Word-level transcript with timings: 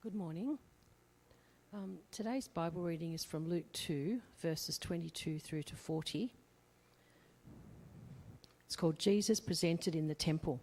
Good 0.00 0.14
morning. 0.14 0.56
Um, 1.74 1.98
today's 2.12 2.46
Bible 2.46 2.82
reading 2.82 3.14
is 3.14 3.24
from 3.24 3.48
Luke 3.48 3.70
2, 3.72 4.20
verses 4.40 4.78
22 4.78 5.40
through 5.40 5.64
to 5.64 5.74
40. 5.74 6.32
It's 8.64 8.76
called 8.76 9.00
Jesus 9.00 9.40
Presented 9.40 9.96
in 9.96 10.06
the 10.06 10.14
Temple. 10.14 10.60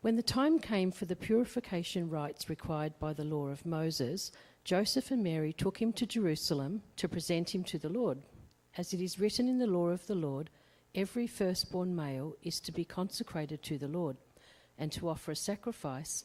When 0.00 0.16
the 0.16 0.22
time 0.22 0.58
came 0.58 0.90
for 0.90 1.04
the 1.04 1.14
purification 1.14 2.10
rites 2.10 2.50
required 2.50 2.98
by 2.98 3.12
the 3.12 3.22
law 3.22 3.46
of 3.46 3.64
Moses, 3.64 4.32
Joseph 4.64 5.12
and 5.12 5.22
Mary 5.22 5.52
took 5.52 5.80
him 5.80 5.92
to 5.92 6.04
Jerusalem 6.04 6.82
to 6.96 7.08
present 7.08 7.54
him 7.54 7.62
to 7.62 7.78
the 7.78 7.88
Lord. 7.88 8.18
As 8.76 8.92
it 8.92 9.00
is 9.00 9.20
written 9.20 9.48
in 9.48 9.58
the 9.58 9.68
law 9.68 9.90
of 9.90 10.08
the 10.08 10.16
Lord, 10.16 10.50
every 10.92 11.28
firstborn 11.28 11.94
male 11.94 12.34
is 12.42 12.58
to 12.62 12.72
be 12.72 12.84
consecrated 12.84 13.62
to 13.62 13.78
the 13.78 13.86
Lord 13.86 14.16
and 14.76 14.90
to 14.90 15.08
offer 15.08 15.30
a 15.30 15.36
sacrifice 15.36 16.24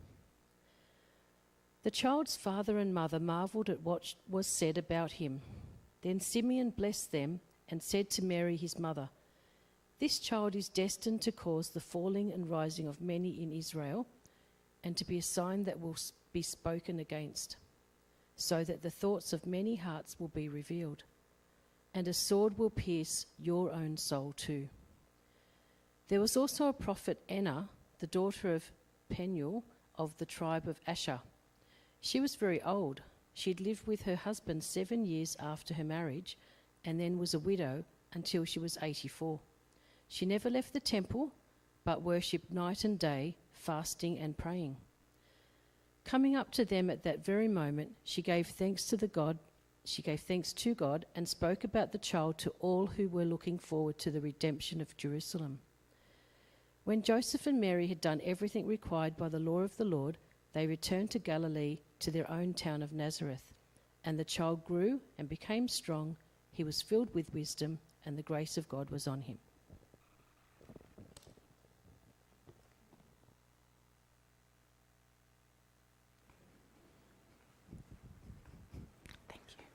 The 1.83 1.91
child's 1.91 2.37
father 2.37 2.77
and 2.77 2.93
mother 2.93 3.19
marveled 3.19 3.69
at 3.69 3.81
what 3.81 4.13
was 4.29 4.45
said 4.45 4.77
about 4.77 5.13
him. 5.13 5.41
Then 6.03 6.19
Simeon 6.19 6.69
blessed 6.69 7.11
them 7.11 7.39
and 7.69 7.81
said 7.81 8.09
to 8.11 8.23
Mary, 8.23 8.55
his 8.55 8.77
mother, 8.77 9.09
This 9.99 10.19
child 10.19 10.55
is 10.55 10.69
destined 10.69 11.21
to 11.21 11.31
cause 11.31 11.69
the 11.69 11.79
falling 11.79 12.31
and 12.31 12.49
rising 12.49 12.87
of 12.87 13.01
many 13.01 13.41
in 13.41 13.51
Israel, 13.51 14.05
and 14.83 14.95
to 14.97 15.05
be 15.05 15.17
a 15.17 15.23
sign 15.23 15.63
that 15.63 15.79
will 15.79 15.95
be 16.33 16.43
spoken 16.43 16.99
against, 16.99 17.55
so 18.35 18.63
that 18.63 18.83
the 18.83 18.91
thoughts 18.91 19.33
of 19.33 19.47
many 19.47 19.75
hearts 19.75 20.15
will 20.19 20.27
be 20.27 20.49
revealed. 20.49 21.03
And 21.93 22.07
a 22.07 22.13
sword 22.13 22.57
will 22.57 22.69
pierce 22.69 23.25
your 23.39 23.71
own 23.71 23.97
soul 23.97 24.33
too. 24.37 24.69
There 26.09 26.21
was 26.21 26.37
also 26.37 26.67
a 26.67 26.73
prophet, 26.73 27.21
Anna, 27.27 27.69
the 27.99 28.07
daughter 28.07 28.53
of 28.53 28.71
Penuel 29.09 29.63
of 29.95 30.17
the 30.17 30.25
tribe 30.25 30.67
of 30.67 30.79
Asher. 30.85 31.19
She 32.01 32.19
was 32.19 32.35
very 32.35 32.61
old. 32.63 33.01
She 33.33 33.51
had 33.51 33.61
lived 33.61 33.85
with 33.85 34.01
her 34.03 34.15
husband 34.15 34.63
seven 34.63 35.05
years 35.05 35.37
after 35.39 35.75
her 35.75 35.83
marriage 35.83 36.37
and 36.83 36.99
then 36.99 37.19
was 37.19 37.33
a 37.33 37.39
widow 37.39 37.85
until 38.13 38.43
she 38.43 38.59
was 38.59 38.77
84. 38.81 39.39
She 40.07 40.25
never 40.25 40.49
left 40.49 40.73
the 40.73 40.79
temple, 40.79 41.31
but 41.83 42.01
worshipped 42.01 42.51
night 42.51 42.83
and 42.83 42.97
day, 42.99 43.37
fasting 43.53 44.17
and 44.17 44.37
praying. 44.37 44.77
Coming 46.03 46.35
up 46.35 46.51
to 46.53 46.65
them 46.65 46.89
at 46.89 47.03
that 47.03 47.23
very 47.23 47.47
moment, 47.47 47.91
she 48.03 48.23
gave 48.23 48.47
thanks 48.47 48.85
to 48.85 48.97
the 48.97 49.07
God. 49.07 49.37
She 49.85 50.01
gave 50.01 50.21
thanks 50.21 50.51
to 50.53 50.73
God 50.73 51.05
and 51.15 51.29
spoke 51.29 51.63
about 51.63 51.91
the 51.91 51.97
child 51.99 52.39
to 52.39 52.53
all 52.59 52.87
who 52.87 53.07
were 53.07 53.25
looking 53.25 53.59
forward 53.59 53.99
to 53.99 54.11
the 54.11 54.21
redemption 54.21 54.81
of 54.81 54.97
Jerusalem. 54.97 55.59
When 56.83 57.03
Joseph 57.03 57.45
and 57.45 57.61
Mary 57.61 57.87
had 57.87 58.01
done 58.01 58.21
everything 58.23 58.65
required 58.65 59.15
by 59.15 59.29
the 59.29 59.39
law 59.39 59.59
of 59.59 59.77
the 59.77 59.85
Lord, 59.85 60.17
they 60.53 60.65
returned 60.65 61.11
to 61.11 61.19
Galilee 61.19 61.79
to 62.01 62.11
their 62.11 62.29
own 62.29 62.53
town 62.53 62.83
of 62.83 62.91
Nazareth. 62.91 63.53
And 64.03 64.19
the 64.19 64.25
child 64.25 64.65
grew 64.65 64.99
and 65.17 65.29
became 65.29 65.67
strong. 65.67 66.17
He 66.51 66.63
was 66.63 66.81
filled 66.81 67.13
with 67.13 67.33
wisdom, 67.33 67.79
and 68.05 68.17
the 68.17 68.23
grace 68.23 68.57
of 68.57 68.67
God 68.67 68.89
was 68.89 69.07
on 69.07 69.21
him. 69.21 69.37
Thank 79.29 79.41
you. 79.57 79.65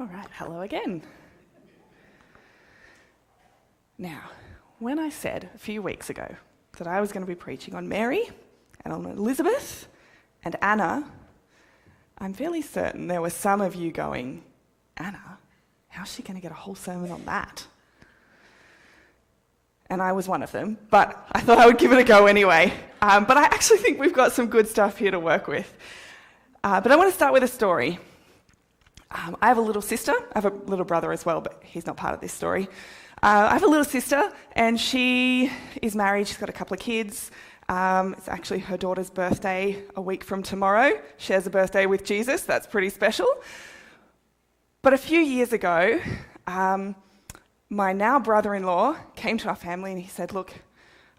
All 0.00 0.06
right, 0.06 0.28
hello 0.32 0.62
again. 0.62 1.02
Now, 3.98 4.30
when 4.78 4.98
I 4.98 5.08
said 5.08 5.48
a 5.54 5.58
few 5.58 5.80
weeks 5.80 6.10
ago 6.10 6.36
that 6.78 6.86
I 6.86 7.00
was 7.00 7.12
going 7.12 7.24
to 7.24 7.26
be 7.26 7.34
preaching 7.34 7.74
on 7.74 7.88
Mary 7.88 8.28
and 8.84 8.92
on 8.92 9.06
Elizabeth 9.06 9.88
and 10.44 10.56
Anna, 10.60 11.10
I'm 12.18 12.34
fairly 12.34 12.62
certain 12.62 13.06
there 13.06 13.22
were 13.22 13.30
some 13.30 13.60
of 13.60 13.74
you 13.74 13.90
going, 13.90 14.42
Anna, 14.96 15.38
how's 15.88 16.12
she 16.12 16.22
going 16.22 16.36
to 16.36 16.42
get 16.42 16.50
a 16.50 16.54
whole 16.54 16.74
sermon 16.74 17.10
on 17.10 17.24
that? 17.24 17.66
And 19.88 20.02
I 20.02 20.12
was 20.12 20.28
one 20.28 20.42
of 20.42 20.50
them, 20.52 20.78
but 20.90 21.26
I 21.32 21.40
thought 21.40 21.58
I 21.58 21.66
would 21.66 21.78
give 21.78 21.92
it 21.92 21.98
a 21.98 22.04
go 22.04 22.26
anyway. 22.26 22.72
Um, 23.00 23.24
but 23.24 23.36
I 23.36 23.44
actually 23.44 23.78
think 23.78 24.00
we've 24.00 24.12
got 24.12 24.32
some 24.32 24.48
good 24.48 24.66
stuff 24.66 24.98
here 24.98 25.12
to 25.12 25.20
work 25.20 25.46
with. 25.46 25.72
Uh, 26.64 26.80
but 26.80 26.90
I 26.90 26.96
want 26.96 27.08
to 27.08 27.14
start 27.14 27.32
with 27.32 27.44
a 27.44 27.48
story. 27.48 27.98
Um, 29.12 29.36
I 29.40 29.46
have 29.46 29.58
a 29.58 29.62
little 29.62 29.82
sister. 29.82 30.12
I 30.34 30.40
have 30.40 30.52
a 30.52 30.54
little 30.66 30.84
brother 30.84 31.12
as 31.12 31.24
well, 31.24 31.40
but 31.40 31.62
he's 31.64 31.86
not 31.86 31.96
part 31.96 32.14
of 32.14 32.20
this 32.20 32.32
story. 32.32 32.68
Uh, 33.26 33.48
I 33.50 33.54
have 33.54 33.64
a 33.64 33.66
little 33.66 33.84
sister, 33.84 34.32
and 34.52 34.78
she 34.78 35.50
is 35.82 35.96
married. 35.96 36.28
She's 36.28 36.36
got 36.36 36.48
a 36.48 36.52
couple 36.52 36.74
of 36.74 36.80
kids. 36.80 37.32
Um, 37.68 38.14
it's 38.16 38.28
actually 38.28 38.60
her 38.60 38.76
daughter's 38.76 39.10
birthday 39.10 39.82
a 39.96 40.00
week 40.00 40.22
from 40.22 40.44
tomorrow. 40.44 40.92
Shares 41.16 41.44
a 41.44 41.50
birthday 41.50 41.86
with 41.86 42.04
Jesus. 42.04 42.42
That's 42.42 42.68
pretty 42.68 42.88
special. 42.88 43.26
But 44.80 44.92
a 44.92 44.96
few 44.96 45.18
years 45.18 45.52
ago, 45.52 46.00
um, 46.46 46.94
my 47.68 47.92
now 47.92 48.20
brother 48.20 48.54
in 48.54 48.62
law 48.62 48.94
came 49.16 49.38
to 49.38 49.48
our 49.48 49.56
family 49.56 49.90
and 49.90 50.00
he 50.00 50.08
said, 50.08 50.32
Look, 50.32 50.54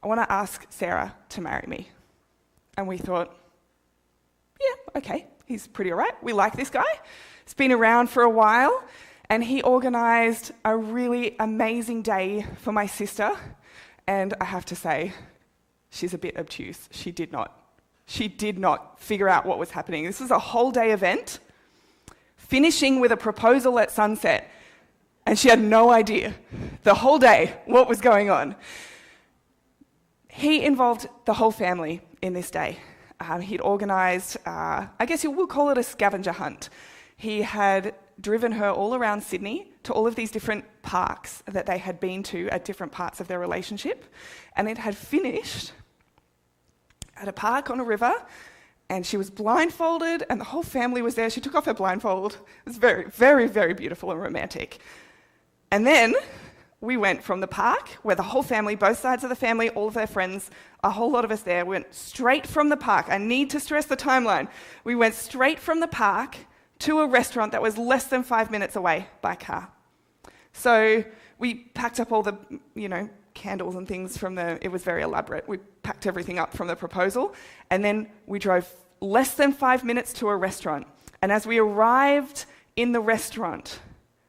I 0.01 0.07
want 0.07 0.21
to 0.21 0.31
ask 0.31 0.65
Sarah 0.69 1.13
to 1.27 1.41
marry 1.41 1.67
me. 1.67 1.89
And 2.77 2.87
we 2.87 2.97
thought, 2.97 3.35
Yeah, 4.61 4.99
okay, 4.99 5.27
he's 5.45 5.67
pretty 5.67 5.91
all 5.91 5.97
right. 5.97 6.13
We 6.23 6.31
like 6.31 6.55
this 6.55 6.69
guy. 6.69 6.85
He's 7.43 7.53
been 7.53 7.73
around 7.73 8.09
for 8.09 8.23
a 8.23 8.29
while. 8.29 8.81
And 9.29 9.43
he 9.43 9.61
organised 9.63 10.51
a 10.63 10.75
really 10.77 11.35
amazing 11.39 12.01
day 12.01 12.45
for 12.59 12.71
my 12.71 12.85
sister. 12.85 13.31
And 14.07 14.33
I 14.39 14.45
have 14.45 14.65
to 14.65 14.75
say, 14.75 15.13
she's 15.89 16.13
a 16.13 16.17
bit 16.17 16.37
obtuse. 16.37 16.87
She 16.91 17.11
did 17.11 17.31
not. 17.31 17.51
She 18.05 18.29
did 18.29 18.57
not 18.57 18.99
figure 18.99 19.27
out 19.27 19.45
what 19.45 19.59
was 19.59 19.71
happening. 19.71 20.05
This 20.05 20.21
was 20.21 20.31
a 20.31 20.39
whole 20.39 20.71
day 20.71 20.91
event, 20.91 21.39
finishing 22.37 23.01
with 23.01 23.11
a 23.11 23.17
proposal 23.17 23.79
at 23.79 23.91
sunset. 23.91 24.49
And 25.25 25.37
she 25.37 25.49
had 25.49 25.59
no 25.59 25.91
idea 25.91 26.33
the 26.83 26.93
whole 26.93 27.19
day 27.19 27.53
what 27.65 27.89
was 27.89 27.99
going 27.99 28.29
on. 28.29 28.55
He 30.29 30.63
involved 30.63 31.09
the 31.25 31.33
whole 31.33 31.51
family 31.51 31.99
in 32.21 32.31
this 32.31 32.49
day. 32.49 32.77
Um, 33.19 33.41
he'd 33.41 33.59
organised, 33.59 34.37
uh, 34.45 34.85
I 34.99 35.05
guess 35.05 35.23
you 35.23 35.31
will 35.31 35.47
call 35.47 35.69
it 35.71 35.77
a 35.77 35.83
scavenger 35.83 36.31
hunt. 36.31 36.69
He 37.17 37.41
had 37.41 37.93
driven 38.19 38.51
her 38.53 38.69
all 38.69 38.95
around 38.95 39.21
Sydney 39.21 39.71
to 39.83 39.93
all 39.93 40.07
of 40.07 40.15
these 40.15 40.31
different 40.31 40.65
parks 40.81 41.43
that 41.45 41.65
they 41.65 41.77
had 41.77 41.99
been 41.99 42.23
to 42.23 42.49
at 42.49 42.65
different 42.65 42.91
parts 42.91 43.19
of 43.19 43.27
their 43.27 43.39
relationship. 43.39 44.05
And 44.55 44.67
it 44.67 44.77
had 44.77 44.95
finished 44.95 45.73
at 47.15 47.27
a 47.27 47.33
park 47.33 47.69
on 47.69 47.79
a 47.79 47.83
river, 47.83 48.13
and 48.89 49.05
she 49.05 49.17
was 49.17 49.29
blindfolded, 49.29 50.23
and 50.29 50.39
the 50.39 50.45
whole 50.45 50.63
family 50.63 51.01
was 51.01 51.15
there. 51.15 51.29
She 51.29 51.41
took 51.41 51.55
off 51.55 51.65
her 51.65 51.73
blindfold. 51.73 52.33
It 52.33 52.69
was 52.69 52.77
very, 52.77 53.05
very, 53.09 53.47
very 53.47 53.73
beautiful 53.73 54.11
and 54.11 54.21
romantic. 54.21 54.79
And 55.71 55.85
then 55.85 56.15
we 56.79 56.95
went 56.95 57.23
from 57.23 57.39
the 57.39 57.47
park, 57.47 57.89
where 58.03 58.15
the 58.15 58.23
whole 58.23 58.43
family, 58.43 58.75
both 58.75 58.99
sides 58.99 59.23
of 59.23 59.29
the 59.29 59.35
family, 59.35 59.69
all 59.71 59.87
of 59.87 59.93
their 59.93 60.07
friends, 60.07 60.51
a 60.83 60.89
whole 60.89 61.11
lot 61.11 61.25
of 61.25 61.31
us 61.31 61.41
there, 61.41 61.65
went 61.65 61.93
straight 61.93 62.45
from 62.45 62.69
the 62.69 62.77
park. 62.77 63.07
I 63.09 63.17
need 63.17 63.49
to 63.49 63.59
stress 63.59 63.85
the 63.85 63.97
timeline. 63.97 64.47
We 64.83 64.95
went 64.95 65.15
straight 65.15 65.59
from 65.59 65.79
the 65.79 65.87
park 65.87 66.37
to 66.79 66.99
a 66.99 67.07
restaurant 67.07 67.51
that 67.51 67.61
was 67.61 67.77
less 67.77 68.05
than 68.05 68.23
five 68.23 68.51
minutes 68.51 68.75
away 68.75 69.07
by 69.21 69.35
car. 69.35 69.71
So 70.53 71.03
we 71.39 71.55
packed 71.55 71.99
up 71.99 72.11
all 72.11 72.23
the, 72.23 72.37
you 72.75 72.89
know, 72.89 73.09
candles 73.33 73.75
and 73.75 73.87
things 73.87 74.17
from 74.17 74.35
the, 74.35 74.57
it 74.61 74.69
was 74.69 74.83
very 74.83 75.03
elaborate. 75.03 75.47
We 75.47 75.57
packed 75.83 76.07
everything 76.07 76.39
up 76.39 76.53
from 76.53 76.67
the 76.67 76.75
proposal, 76.75 77.35
and 77.69 77.83
then 77.83 78.09
we 78.25 78.39
drove 78.39 78.69
less 78.99 79.35
than 79.35 79.53
five 79.53 79.83
minutes 79.83 80.13
to 80.13 80.29
a 80.29 80.35
restaurant. 80.35 80.87
And 81.21 81.31
as 81.31 81.45
we 81.45 81.59
arrived 81.59 82.45
in 82.75 82.91
the 82.91 82.99
restaurant, 82.99 83.79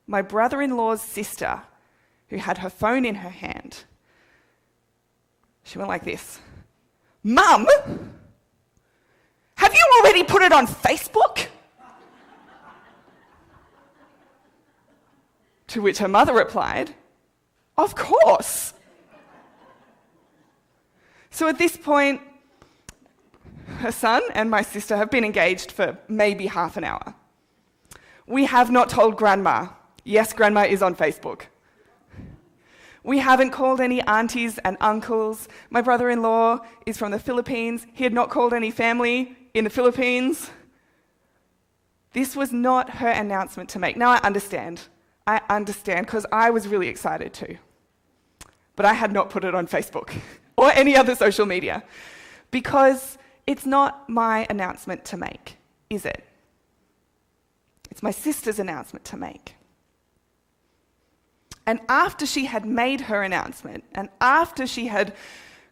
my 0.07 0.23
brother 0.23 0.61
in 0.61 0.77
law's 0.77 1.03
sister, 1.03 1.63
who 2.29 2.37
had 2.37 2.59
her 2.59 2.71
phone 2.71 3.05
in 3.05 3.17
her 3.17 3.31
hand, 3.31 3.85
she 5.65 5.79
went 5.79 5.89
like 5.89 6.05
this 6.05 6.41
Mum, 7.23 7.67
have 9.57 9.75
you 9.75 10.01
already 10.01 10.25
put 10.25 10.43
it 10.43 10.53
on 10.53 10.67
Facebook? 10.67 11.47
To 15.69 15.83
which 15.83 15.99
her 15.99 16.09
mother 16.09 16.35
replied, 16.35 16.95
Of 17.77 17.95
course. 17.95 18.75
So 21.31 21.49
at 21.49 21.59
this 21.59 21.77
point, 21.77 22.21
her 23.79 23.93
son 23.93 24.23
and 24.35 24.51
my 24.51 24.63
sister 24.63 24.97
have 24.97 25.11
been 25.11 25.25
engaged 25.25 25.71
for 25.71 25.97
maybe 26.09 26.47
half 26.47 26.77
an 26.77 26.85
hour. 26.85 27.15
We 28.27 28.47
have 28.47 28.71
not 28.71 28.89
told 28.89 29.17
grandma. 29.17 29.69
Yes, 30.05 30.33
grandma 30.33 30.63
is 30.63 30.83
on 30.83 30.97
Facebook. 30.97 31.43
We 33.05 33.19
haven't 33.19 33.53
called 33.53 33.81
any 33.81 34.03
aunties 34.03 34.59
and 34.59 34.77
uncles. 34.81 35.49
My 35.71 35.81
brother 35.81 36.11
in 36.11 36.21
law 36.21 36.59
is 36.85 36.99
from 36.99 37.11
the 37.11 37.19
Philippines. 37.19 37.87
He 37.93 38.05
had 38.05 38.13
not 38.13 38.31
called 38.31 38.53
any 38.53 38.71
family 38.71 39.37
in 39.55 39.65
the 39.65 39.71
Philippines. 39.71 40.51
This 42.13 42.35
was 42.35 42.53
not 42.53 42.91
her 42.91 43.09
announcement 43.09 43.71
to 43.71 43.79
make. 43.79 43.97
Now 43.97 44.11
I 44.11 44.19
understand. 44.19 44.89
I 45.29 45.43
understand 45.51 46.07
because 46.07 46.25
I 46.33 46.49
was 46.49 46.67
really 46.67 46.89
excited 46.89 47.35
too. 47.35 47.59
But 48.77 48.87
I 48.87 48.95
had 48.95 49.13
not 49.13 49.29
put 49.29 49.45
it 49.45 49.55
on 49.55 49.67
Facebook 49.67 50.19
or 50.57 50.71
any 50.73 50.97
other 50.97 51.15
social 51.15 51.45
media 51.45 51.85
because 52.51 53.19
it's 53.47 53.67
not 53.67 54.09
my 54.09 54.47
announcement 54.49 55.05
to 55.07 55.19
make, 55.19 55.59
is 55.91 56.07
it? 56.07 56.25
It's 57.91 58.03
my 58.03 58.11
sister's 58.11 58.59
announcement 58.59 59.05
to 59.07 59.19
make. 59.19 59.55
And 61.67 61.81
after 61.91 62.25
she 62.25 62.47
had 62.47 62.65
made 62.65 63.03
her 63.03 63.23
announcement, 63.23 63.85
and 63.95 64.09
after 64.23 64.67
she 64.67 64.87
had 64.87 65.15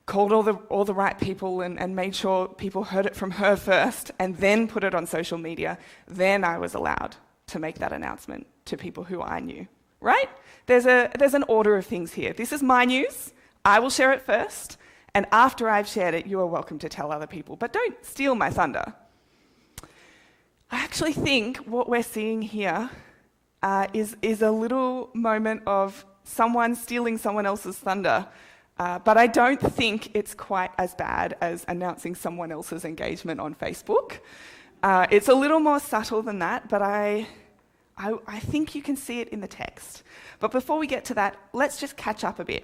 called 0.05 0.33
all 0.33 0.43
the, 0.43 0.55
all 0.69 0.85
the 0.85 0.93
right 0.93 1.19
people 1.19 1.63
and, 1.63 1.81
and 1.81 1.97
made 1.97 2.15
sure 2.15 2.47
people 2.47 2.85
heard 2.85 3.07
it 3.07 3.17
from 3.17 3.31
her 3.31 3.57
first, 3.71 4.11
and 4.19 4.37
then 4.37 4.69
put 4.69 4.85
it 4.85 4.95
on 4.95 5.07
social 5.07 5.39
media, 5.39 5.79
then 6.07 6.45
I 6.45 6.59
was 6.59 6.75
allowed 6.75 7.17
to 7.49 7.59
make 7.59 7.79
that 7.79 7.93
announcement 7.93 8.47
to 8.65 8.77
people 8.77 9.05
who 9.05 9.23
I 9.23 9.41
knew, 9.41 9.67
right? 10.01 10.29
There's, 10.67 10.87
a, 10.87 11.11
there's 11.19 11.35
an 11.35 11.45
order 11.45 11.77
of 11.77 11.87
things 11.87 12.13
here. 12.13 12.33
This 12.33 12.53
is 12.53 12.63
my 12.63 12.85
news. 12.85 13.33
I 13.65 13.79
will 13.79 13.91
share 13.91 14.13
it 14.13 14.23
first. 14.23 14.79
And 15.15 15.27
after 15.33 15.69
I've 15.69 15.87
shared 15.89 16.15
it, 16.15 16.27
you 16.27 16.41
are 16.41 16.47
welcome 16.47 16.79
to 16.81 16.89
tell 16.89 17.13
other 17.13 17.27
people. 17.27 17.57
But 17.57 17.73
don't 17.73 18.05
steal 18.05 18.35
my 18.35 18.51
thunder. 18.51 18.95
I 20.71 20.79
actually 20.83 21.13
think 21.13 21.59
what 21.59 21.89
we're 21.89 22.03
seeing 22.03 22.43
here 22.43 22.91
uh, 23.63 23.87
is, 23.93 24.17
is 24.23 24.43
a 24.43 24.51
little 24.51 25.11
moment 25.15 25.63
of 25.67 26.05
someone 26.25 26.75
stealing 26.75 27.17
someone 27.17 27.47
else's 27.47 27.77
thunder. 27.77 28.27
Uh, 28.79 28.99
but 28.99 29.17
I 29.17 29.29
don't 29.29 29.61
think 29.61 30.15
it's 30.15 30.35
quite 30.35 30.71
as 30.79 30.95
bad 30.97 31.37
as 31.41 31.65
announcing 31.69 32.17
someone 32.17 32.51
else's 32.51 32.85
engagement 32.85 33.41
on 33.41 33.55
Facebook. 33.55 34.19
Uh, 34.87 35.05
it's 35.11 35.27
a 35.27 35.35
little 35.35 35.59
more 35.59 35.81
subtle 35.81 36.23
than 36.23 36.39
that, 36.39 36.69
but 36.69 36.81
I, 36.81 37.27
I, 37.99 38.15
I 38.25 38.39
think 38.39 38.77
you 38.77 38.83
can 38.83 38.97
see 38.97 39.19
it 39.19 39.31
in 39.31 39.41
the 39.41 39.49
text. 39.49 40.05
But 40.39 40.53
before 40.53 40.79
we 40.79 40.87
get 40.87 41.05
to 41.07 41.15
that, 41.15 41.37
let's 41.53 41.81
just 41.81 41.97
catch 41.97 42.23
up 42.23 42.39
a 42.39 42.45
bit. 42.45 42.63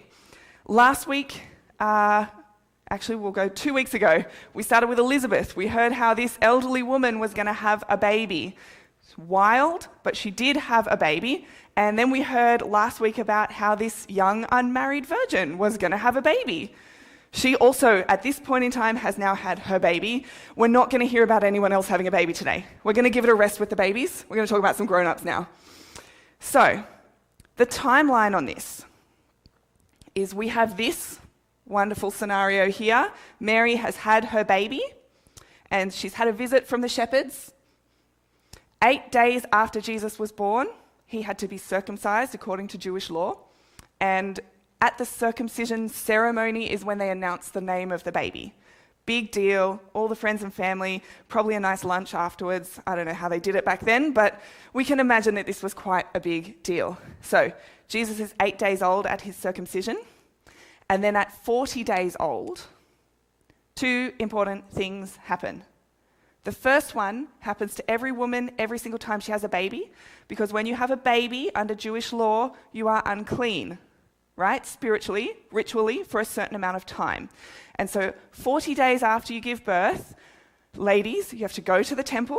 Last 0.68 1.08
week, 1.08 1.42
uh, 1.80 2.26
actually, 2.88 3.16
we'll 3.16 3.32
go 3.32 3.48
two 3.48 3.74
weeks 3.74 3.92
ago, 3.94 4.24
we 4.54 4.62
started 4.62 4.86
with 4.86 5.00
Elizabeth. 5.00 5.56
We 5.56 5.66
heard 5.66 5.90
how 5.90 6.14
this 6.14 6.38
elderly 6.40 6.84
woman 6.84 7.18
was 7.18 7.34
going 7.34 7.46
to 7.46 7.52
have 7.52 7.82
a 7.88 7.96
baby. 7.96 8.56
It's 9.02 9.18
wild, 9.18 9.88
but 10.04 10.16
she 10.16 10.30
did 10.30 10.56
have 10.56 10.86
a 10.88 10.96
baby. 10.96 11.44
And 11.74 11.98
then 11.98 12.12
we 12.12 12.22
heard 12.22 12.62
last 12.62 13.00
week 13.00 13.18
about 13.18 13.50
how 13.50 13.74
this 13.74 14.06
young 14.08 14.46
unmarried 14.52 15.06
virgin 15.06 15.58
was 15.58 15.76
going 15.76 15.90
to 15.90 15.96
have 15.96 16.16
a 16.16 16.22
baby. 16.22 16.72
She 17.34 17.56
also, 17.56 18.04
at 18.08 18.22
this 18.22 18.38
point 18.38 18.62
in 18.62 18.70
time, 18.70 18.96
has 18.96 19.16
now 19.16 19.34
had 19.34 19.58
her 19.60 19.78
baby. 19.78 20.26
We're 20.54 20.68
not 20.68 20.90
going 20.90 21.00
to 21.00 21.06
hear 21.06 21.22
about 21.22 21.42
anyone 21.42 21.72
else 21.72 21.88
having 21.88 22.06
a 22.06 22.10
baby 22.10 22.34
today. 22.34 22.66
We're 22.84 22.92
going 22.92 23.04
to 23.04 23.10
give 23.10 23.24
it 23.24 23.30
a 23.30 23.34
rest 23.34 23.58
with 23.58 23.70
the 23.70 23.76
babies. 23.76 24.26
We're 24.28 24.36
going 24.36 24.46
to 24.46 24.50
talk 24.50 24.58
about 24.58 24.76
some 24.76 24.86
grown 24.86 25.06
ups 25.06 25.24
now. 25.24 25.48
So, 26.40 26.84
the 27.56 27.64
timeline 27.64 28.36
on 28.36 28.44
this 28.44 28.84
is 30.14 30.34
we 30.34 30.48
have 30.48 30.76
this 30.76 31.20
wonderful 31.66 32.10
scenario 32.10 32.68
here. 32.68 33.10
Mary 33.40 33.76
has 33.76 33.96
had 33.96 34.26
her 34.26 34.44
baby, 34.44 34.82
and 35.70 35.90
she's 35.90 36.14
had 36.14 36.28
a 36.28 36.32
visit 36.32 36.66
from 36.66 36.82
the 36.82 36.88
shepherds. 36.88 37.52
Eight 38.84 39.10
days 39.10 39.46
after 39.52 39.80
Jesus 39.80 40.18
was 40.18 40.32
born, 40.32 40.68
he 41.06 41.22
had 41.22 41.38
to 41.38 41.48
be 41.48 41.56
circumcised 41.56 42.34
according 42.34 42.68
to 42.68 42.78
Jewish 42.78 43.08
law. 43.08 43.38
And 44.00 44.38
at 44.82 44.98
the 44.98 45.04
circumcision 45.04 45.88
ceremony 45.88 46.68
is 46.68 46.84
when 46.84 46.98
they 46.98 47.10
announce 47.10 47.48
the 47.48 47.60
name 47.60 47.92
of 47.92 48.02
the 48.02 48.10
baby. 48.10 48.52
Big 49.06 49.30
deal, 49.30 49.80
all 49.94 50.08
the 50.08 50.16
friends 50.16 50.42
and 50.42 50.52
family, 50.52 51.04
probably 51.28 51.54
a 51.54 51.60
nice 51.60 51.84
lunch 51.84 52.14
afterwards. 52.14 52.80
I 52.84 52.96
don't 52.96 53.06
know 53.06 53.14
how 53.14 53.28
they 53.28 53.38
did 53.38 53.54
it 53.54 53.64
back 53.64 53.84
then, 53.84 54.12
but 54.12 54.40
we 54.72 54.84
can 54.84 54.98
imagine 54.98 55.36
that 55.36 55.46
this 55.46 55.62
was 55.62 55.72
quite 55.72 56.06
a 56.16 56.20
big 56.20 56.64
deal. 56.64 56.98
So, 57.20 57.52
Jesus 57.86 58.18
is 58.18 58.34
eight 58.42 58.58
days 58.58 58.82
old 58.82 59.06
at 59.06 59.20
his 59.20 59.36
circumcision, 59.36 59.98
and 60.88 61.02
then 61.02 61.14
at 61.14 61.30
40 61.44 61.84
days 61.84 62.16
old, 62.18 62.62
two 63.76 64.12
important 64.18 64.68
things 64.68 65.16
happen. 65.16 65.62
The 66.42 66.52
first 66.52 66.96
one 66.96 67.28
happens 67.38 67.76
to 67.76 67.88
every 67.88 68.10
woman 68.10 68.50
every 68.58 68.78
single 68.78 68.98
time 68.98 69.20
she 69.20 69.30
has 69.30 69.44
a 69.44 69.48
baby, 69.48 69.92
because 70.26 70.52
when 70.52 70.66
you 70.66 70.74
have 70.74 70.90
a 70.90 70.96
baby 70.96 71.52
under 71.54 71.76
Jewish 71.76 72.12
law, 72.12 72.56
you 72.72 72.88
are 72.88 73.00
unclean 73.06 73.78
right? 74.36 74.64
Spiritually, 74.66 75.32
ritually, 75.50 76.02
for 76.02 76.20
a 76.20 76.24
certain 76.24 76.56
amount 76.56 76.76
of 76.76 76.86
time. 76.86 77.28
And 77.76 77.88
so, 77.88 78.12
40 78.30 78.74
days 78.74 79.02
after 79.02 79.32
you 79.32 79.40
give 79.40 79.64
birth, 79.64 80.14
ladies, 80.76 81.32
you 81.32 81.40
have 81.40 81.52
to 81.54 81.60
go 81.60 81.82
to 81.82 81.94
the 81.94 82.02
temple 82.02 82.38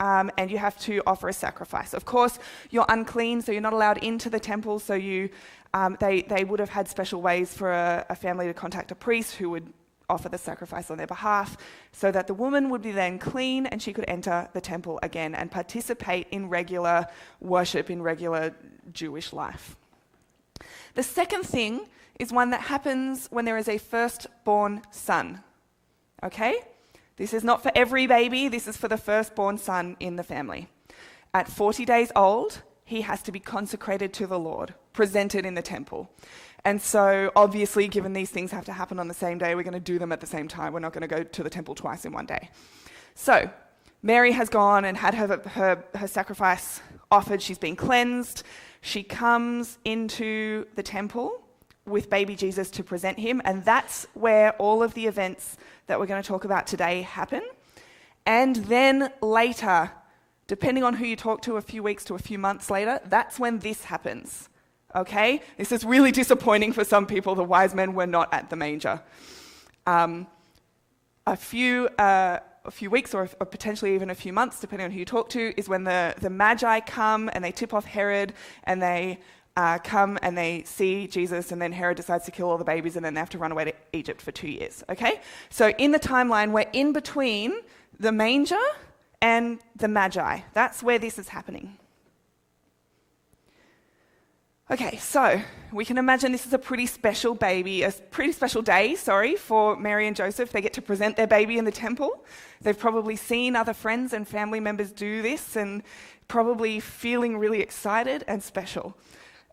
um, 0.00 0.30
and 0.36 0.50
you 0.50 0.58
have 0.58 0.78
to 0.80 1.02
offer 1.06 1.28
a 1.28 1.32
sacrifice. 1.32 1.94
Of 1.94 2.04
course, 2.04 2.38
you're 2.70 2.86
unclean, 2.88 3.42
so 3.42 3.52
you're 3.52 3.60
not 3.60 3.72
allowed 3.72 3.98
into 3.98 4.28
the 4.30 4.40
temple. 4.40 4.78
So 4.78 4.94
you, 4.94 5.30
um, 5.72 5.96
they, 6.00 6.22
they 6.22 6.44
would 6.44 6.60
have 6.60 6.68
had 6.68 6.88
special 6.88 7.22
ways 7.22 7.54
for 7.54 7.72
a, 7.72 8.06
a, 8.10 8.16
family 8.16 8.46
to 8.46 8.54
contact 8.54 8.90
a 8.90 8.94
priest 8.94 9.36
who 9.36 9.50
would 9.50 9.72
offer 10.10 10.28
the 10.28 10.38
sacrifice 10.38 10.90
on 10.90 10.98
their 10.98 11.06
behalf, 11.06 11.56
so 11.92 12.10
that 12.10 12.26
the 12.26 12.34
woman 12.34 12.68
would 12.68 12.82
be 12.82 12.92
then 12.92 13.18
clean 13.18 13.64
and 13.66 13.80
she 13.80 13.92
could 13.92 14.04
enter 14.06 14.48
the 14.52 14.60
temple 14.60 15.00
again 15.02 15.34
and 15.34 15.50
participate 15.50 16.26
in 16.30 16.48
regular 16.48 17.06
worship, 17.40 17.88
in 17.90 18.02
regular 18.02 18.54
Jewish 18.92 19.32
life. 19.32 19.76
The 20.94 21.02
second 21.02 21.44
thing 21.44 21.86
is 22.18 22.32
one 22.32 22.50
that 22.50 22.62
happens 22.62 23.28
when 23.30 23.44
there 23.44 23.58
is 23.58 23.68
a 23.68 23.78
firstborn 23.78 24.82
son. 24.90 25.42
Okay? 26.22 26.56
This 27.16 27.32
is 27.32 27.44
not 27.44 27.62
for 27.62 27.70
every 27.74 28.06
baby, 28.06 28.48
this 28.48 28.66
is 28.66 28.76
for 28.76 28.88
the 28.88 28.96
firstborn 28.96 29.58
son 29.58 29.96
in 30.00 30.16
the 30.16 30.22
family. 30.22 30.68
At 31.32 31.48
40 31.48 31.84
days 31.84 32.10
old, 32.14 32.62
he 32.84 33.02
has 33.02 33.22
to 33.22 33.32
be 33.32 33.40
consecrated 33.40 34.12
to 34.14 34.26
the 34.26 34.38
Lord, 34.38 34.74
presented 34.92 35.46
in 35.46 35.54
the 35.54 35.62
temple. 35.62 36.10
And 36.64 36.80
so, 36.80 37.30
obviously, 37.36 37.88
given 37.88 38.14
these 38.14 38.30
things 38.30 38.50
have 38.50 38.64
to 38.66 38.72
happen 38.72 38.98
on 38.98 39.08
the 39.08 39.14
same 39.14 39.38
day, 39.38 39.54
we're 39.54 39.64
going 39.64 39.74
to 39.74 39.80
do 39.80 39.98
them 39.98 40.12
at 40.12 40.20
the 40.20 40.26
same 40.26 40.48
time. 40.48 40.72
We're 40.72 40.80
not 40.80 40.92
going 40.92 41.02
to 41.02 41.08
go 41.08 41.22
to 41.22 41.42
the 41.42 41.50
temple 41.50 41.74
twice 41.74 42.04
in 42.04 42.12
one 42.12 42.26
day. 42.26 42.50
So, 43.14 43.50
Mary 44.02 44.32
has 44.32 44.48
gone 44.48 44.84
and 44.84 44.96
had 44.96 45.14
her, 45.14 45.40
her, 45.48 45.84
her 45.94 46.06
sacrifice 46.06 46.80
offered. 47.10 47.42
She's 47.42 47.58
been 47.58 47.76
cleansed. 47.76 48.44
She 48.84 49.02
comes 49.02 49.78
into 49.86 50.66
the 50.74 50.82
temple 50.82 51.40
with 51.86 52.10
baby 52.10 52.36
Jesus 52.36 52.70
to 52.72 52.84
present 52.84 53.18
him, 53.18 53.40
and 53.46 53.64
that's 53.64 54.06
where 54.12 54.52
all 54.56 54.82
of 54.82 54.92
the 54.92 55.06
events 55.06 55.56
that 55.86 55.98
we're 55.98 56.04
going 56.04 56.22
to 56.22 56.28
talk 56.28 56.44
about 56.44 56.66
today 56.66 57.00
happen. 57.00 57.40
And 58.26 58.56
then 58.56 59.10
later, 59.22 59.90
depending 60.46 60.84
on 60.84 60.92
who 60.92 61.06
you 61.06 61.16
talk 61.16 61.40
to, 61.42 61.56
a 61.56 61.62
few 61.62 61.82
weeks 61.82 62.04
to 62.04 62.14
a 62.14 62.18
few 62.18 62.38
months 62.38 62.70
later, 62.70 63.00
that's 63.06 63.38
when 63.38 63.60
this 63.60 63.84
happens. 63.84 64.50
Okay? 64.94 65.40
This 65.56 65.72
is 65.72 65.82
really 65.82 66.12
disappointing 66.12 66.74
for 66.74 66.84
some 66.84 67.06
people. 67.06 67.34
The 67.34 67.42
wise 67.42 67.74
men 67.74 67.94
were 67.94 68.06
not 68.06 68.34
at 68.34 68.50
the 68.50 68.56
manger. 68.56 69.00
Um, 69.86 70.26
a 71.26 71.36
few. 71.36 71.88
Uh, 71.98 72.40
a 72.64 72.70
few 72.70 72.90
weeks 72.90 73.14
or, 73.14 73.28
or, 73.40 73.46
potentially 73.46 73.94
even 73.94 74.10
a 74.10 74.14
few 74.14 74.32
months, 74.32 74.60
depending 74.60 74.86
on 74.86 74.90
who 74.90 74.98
you 74.98 75.04
talk 75.04 75.28
to, 75.30 75.52
is 75.58 75.68
when 75.68 75.84
the, 75.84 76.14
the 76.20 76.30
Magi 76.30 76.80
come 76.80 77.30
and 77.32 77.44
they 77.44 77.52
tip 77.52 77.74
off 77.74 77.84
Herod 77.84 78.32
and 78.64 78.80
they 78.80 79.20
uh, 79.56 79.78
come 79.78 80.18
and 80.22 80.36
they 80.36 80.62
see 80.64 81.06
Jesus, 81.06 81.52
and 81.52 81.62
then 81.62 81.72
Herod 81.72 81.96
decides 81.96 82.24
to 82.24 82.30
kill 82.30 82.50
all 82.50 82.58
the 82.58 82.64
babies, 82.64 82.96
and 82.96 83.04
then 83.04 83.14
they 83.14 83.20
have 83.20 83.30
to 83.30 83.38
run 83.38 83.52
away 83.52 83.64
to 83.64 83.72
Egypt 83.92 84.20
for 84.20 84.32
two 84.32 84.48
years. 84.48 84.82
Okay? 84.88 85.20
So 85.48 85.68
in 85.70 85.92
the 85.92 86.00
timeline, 86.00 86.50
we're 86.50 86.70
in 86.72 86.92
between 86.92 87.60
the 88.00 88.10
manger 88.10 88.56
and 89.22 89.60
the 89.76 89.88
Magi. 89.88 90.40
That's 90.52 90.82
where 90.82 90.98
this 90.98 91.18
is 91.18 91.28
happening. 91.28 91.78
Okay, 94.74 94.96
so 94.96 95.40
we 95.70 95.84
can 95.84 95.98
imagine 95.98 96.32
this 96.32 96.46
is 96.46 96.52
a 96.52 96.58
pretty 96.58 96.86
special 96.86 97.36
baby, 97.36 97.84
a 97.84 97.92
pretty 97.92 98.32
special 98.32 98.60
day, 98.60 98.96
sorry, 98.96 99.36
for 99.36 99.76
Mary 99.76 100.08
and 100.08 100.16
Joseph. 100.16 100.50
They 100.50 100.60
get 100.60 100.72
to 100.72 100.82
present 100.82 101.14
their 101.16 101.28
baby 101.28 101.58
in 101.58 101.64
the 101.64 101.70
temple. 101.70 102.24
They've 102.60 102.76
probably 102.76 103.14
seen 103.14 103.54
other 103.54 103.72
friends 103.72 104.12
and 104.12 104.26
family 104.26 104.58
members 104.58 104.90
do 104.90 105.22
this 105.22 105.54
and 105.54 105.84
probably 106.26 106.80
feeling 106.80 107.38
really 107.38 107.60
excited 107.60 108.24
and 108.26 108.42
special. 108.42 108.98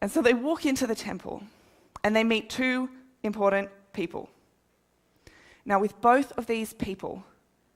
And 0.02 0.10
so 0.10 0.24
they 0.24 0.34
walk 0.34 0.66
into 0.66 0.88
the 0.88 0.96
temple 0.96 1.44
and 2.04 2.16
they 2.16 2.24
meet 2.24 2.50
two 2.50 2.90
important 3.22 3.70
people. 3.94 4.28
Now, 5.66 5.80
with 5.80 6.02
both 6.02 6.32
of 6.32 6.48
these 6.48 6.74
people, 6.74 7.24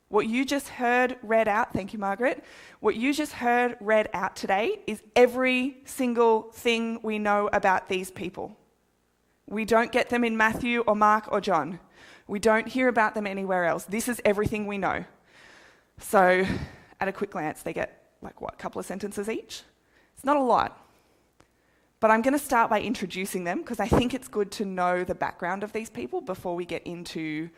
what 0.10 0.28
you 0.28 0.46
just 0.46 0.70
heard 0.70 1.18
read 1.24 1.48
out, 1.48 1.74
thank 1.74 1.94
you, 1.94 2.00
Margaret. 2.00 2.44
What 2.80 2.96
you 2.96 3.14
just 3.14 3.34
heard 3.34 3.76
read 3.80 4.10
out 4.14 4.36
today 4.36 4.80
is 4.88 5.02
every 5.16 5.78
single 5.86 6.44
thing 6.52 7.00
we 7.02 7.20
know 7.20 7.50
about 7.52 7.90
these 7.90 8.12
people. 8.12 8.56
We 9.48 9.66
don't 9.66 9.92
get 9.92 10.10
them 10.10 10.24
in 10.24 10.38
Matthew 10.38 10.82
or 10.82 10.96
Mark 10.96 11.32
or 11.32 11.42
John. 11.42 11.80
We 12.28 12.40
don't 12.40 12.68
hear 12.68 12.88
about 12.88 13.14
them 13.14 13.28
anywhere 13.28 13.66
else. 13.66 13.86
This 13.86 14.08
is 14.08 14.22
everything 14.26 14.68
we 14.68 14.78
know. 14.78 15.06
So, 16.00 16.46
at 17.00 17.08
a 17.08 17.12
quick 17.12 17.32
glance, 17.32 17.62
they 17.62 17.74
get 17.74 18.06
like 18.22 18.42
what, 18.42 18.54
a 18.54 18.58
couple 18.58 18.80
of 18.80 18.86
sentences 18.86 19.30
each? 19.30 19.64
It's 20.16 20.26
not 20.26 20.36
a 20.36 20.42
lot. 20.42 20.82
But 22.00 22.12
I'm 22.12 22.22
going 22.22 22.34
to 22.34 22.44
start 22.44 22.70
by 22.70 22.82
introducing 22.82 23.46
them 23.46 23.60
because 23.60 23.80
I 23.80 23.88
think 23.88 24.14
it's 24.14 24.28
good 24.28 24.52
to 24.54 24.66
know 24.66 25.04
the 25.04 25.16
background 25.16 25.64
of 25.64 25.72
these 25.72 25.90
people 25.90 26.22
before 26.22 26.56
we 26.56 26.66
get 26.66 26.86
into 26.86 27.50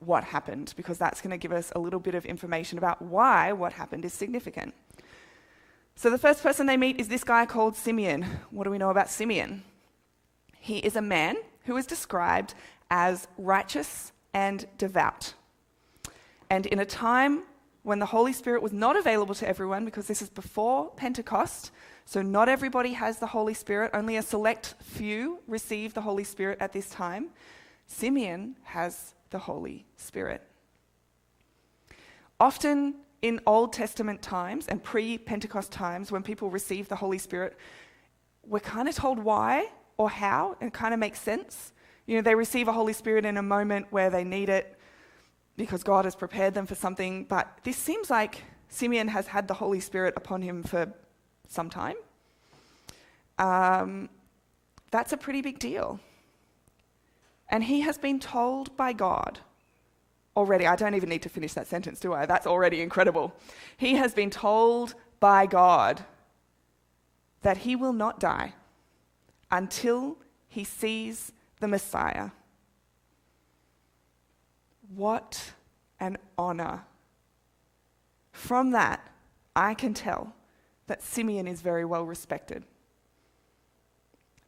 what 0.00 0.24
happened, 0.24 0.74
because 0.76 0.98
that's 0.98 1.20
going 1.20 1.30
to 1.30 1.36
give 1.36 1.52
us 1.52 1.72
a 1.74 1.78
little 1.78 2.00
bit 2.00 2.14
of 2.14 2.24
information 2.24 2.78
about 2.78 3.02
why 3.02 3.52
what 3.52 3.72
happened 3.74 4.04
is 4.04 4.12
significant. 4.12 4.74
So, 5.94 6.08
the 6.08 6.18
first 6.18 6.42
person 6.42 6.66
they 6.66 6.76
meet 6.76 6.98
is 6.98 7.08
this 7.08 7.24
guy 7.24 7.44
called 7.46 7.76
Simeon. 7.76 8.24
What 8.50 8.64
do 8.64 8.70
we 8.70 8.78
know 8.78 8.90
about 8.90 9.10
Simeon? 9.10 9.64
He 10.58 10.78
is 10.78 10.96
a 10.96 11.02
man 11.02 11.36
who 11.64 11.76
is 11.76 11.86
described 11.86 12.54
as 12.90 13.28
righteous 13.36 14.12
and 14.32 14.66
devout. 14.78 15.34
And 16.48 16.66
in 16.66 16.78
a 16.78 16.84
time 16.84 17.42
when 17.82 17.98
the 17.98 18.06
Holy 18.06 18.32
Spirit 18.32 18.62
was 18.62 18.72
not 18.72 18.96
available 18.96 19.34
to 19.34 19.48
everyone, 19.48 19.84
because 19.84 20.06
this 20.06 20.20
is 20.20 20.28
before 20.28 20.90
Pentecost, 20.96 21.70
so 22.04 22.22
not 22.22 22.48
everybody 22.48 22.92
has 22.92 23.18
the 23.18 23.28
Holy 23.28 23.54
Spirit, 23.54 23.90
only 23.94 24.16
a 24.16 24.22
select 24.22 24.74
few 24.82 25.38
receive 25.46 25.94
the 25.94 26.00
Holy 26.00 26.24
Spirit 26.24 26.58
at 26.60 26.72
this 26.72 26.90
time. 26.90 27.30
Simeon 27.86 28.56
has 28.64 29.14
the 29.30 29.38
Holy 29.38 29.86
Spirit. 29.96 30.42
Often 32.38 32.96
in 33.22 33.40
Old 33.46 33.72
Testament 33.72 34.22
times 34.22 34.66
and 34.66 34.82
pre 34.82 35.18
Pentecost 35.18 35.72
times, 35.72 36.10
when 36.10 36.22
people 36.22 36.50
receive 36.50 36.88
the 36.88 36.96
Holy 36.96 37.18
Spirit, 37.18 37.56
we're 38.46 38.60
kind 38.60 38.88
of 38.88 38.94
told 38.94 39.18
why 39.18 39.68
or 39.96 40.08
how, 40.08 40.56
and 40.60 40.72
kind 40.72 40.94
of 40.94 41.00
makes 41.00 41.20
sense. 41.20 41.72
You 42.06 42.16
know, 42.16 42.22
they 42.22 42.34
receive 42.34 42.68
a 42.68 42.72
Holy 42.72 42.94
Spirit 42.94 43.24
in 43.24 43.36
a 43.36 43.42
moment 43.42 43.86
where 43.90 44.10
they 44.10 44.24
need 44.24 44.48
it 44.48 44.78
because 45.56 45.82
God 45.82 46.06
has 46.06 46.14
prepared 46.14 46.54
them 46.54 46.66
for 46.66 46.74
something, 46.74 47.24
but 47.24 47.58
this 47.64 47.76
seems 47.76 48.08
like 48.08 48.42
Simeon 48.70 49.08
has 49.08 49.26
had 49.26 49.46
the 49.46 49.54
Holy 49.54 49.80
Spirit 49.80 50.14
upon 50.16 50.40
him 50.40 50.62
for 50.62 50.90
some 51.48 51.68
time. 51.68 51.96
Um, 53.38 54.08
that's 54.90 55.12
a 55.12 55.16
pretty 55.16 55.42
big 55.42 55.58
deal. 55.58 56.00
And 57.50 57.64
he 57.64 57.80
has 57.80 57.98
been 57.98 58.20
told 58.20 58.76
by 58.76 58.92
God 58.92 59.40
already, 60.36 60.66
I 60.66 60.76
don't 60.76 60.94
even 60.94 61.08
need 61.08 61.22
to 61.22 61.28
finish 61.28 61.52
that 61.54 61.66
sentence, 61.66 61.98
do 62.00 62.14
I? 62.14 62.24
That's 62.24 62.46
already 62.46 62.80
incredible. 62.80 63.34
He 63.76 63.96
has 63.96 64.14
been 64.14 64.30
told 64.30 64.94
by 65.18 65.46
God 65.46 66.04
that 67.42 67.58
he 67.58 67.74
will 67.74 67.92
not 67.92 68.20
die 68.20 68.54
until 69.50 70.16
he 70.48 70.62
sees 70.62 71.32
the 71.58 71.66
Messiah. 71.66 72.30
What 74.94 75.52
an 75.98 76.16
honor. 76.38 76.84
From 78.32 78.70
that, 78.70 79.06
I 79.56 79.74
can 79.74 79.92
tell 79.92 80.32
that 80.86 81.02
Simeon 81.02 81.46
is 81.46 81.60
very 81.60 81.84
well 81.84 82.04
respected, 82.04 82.64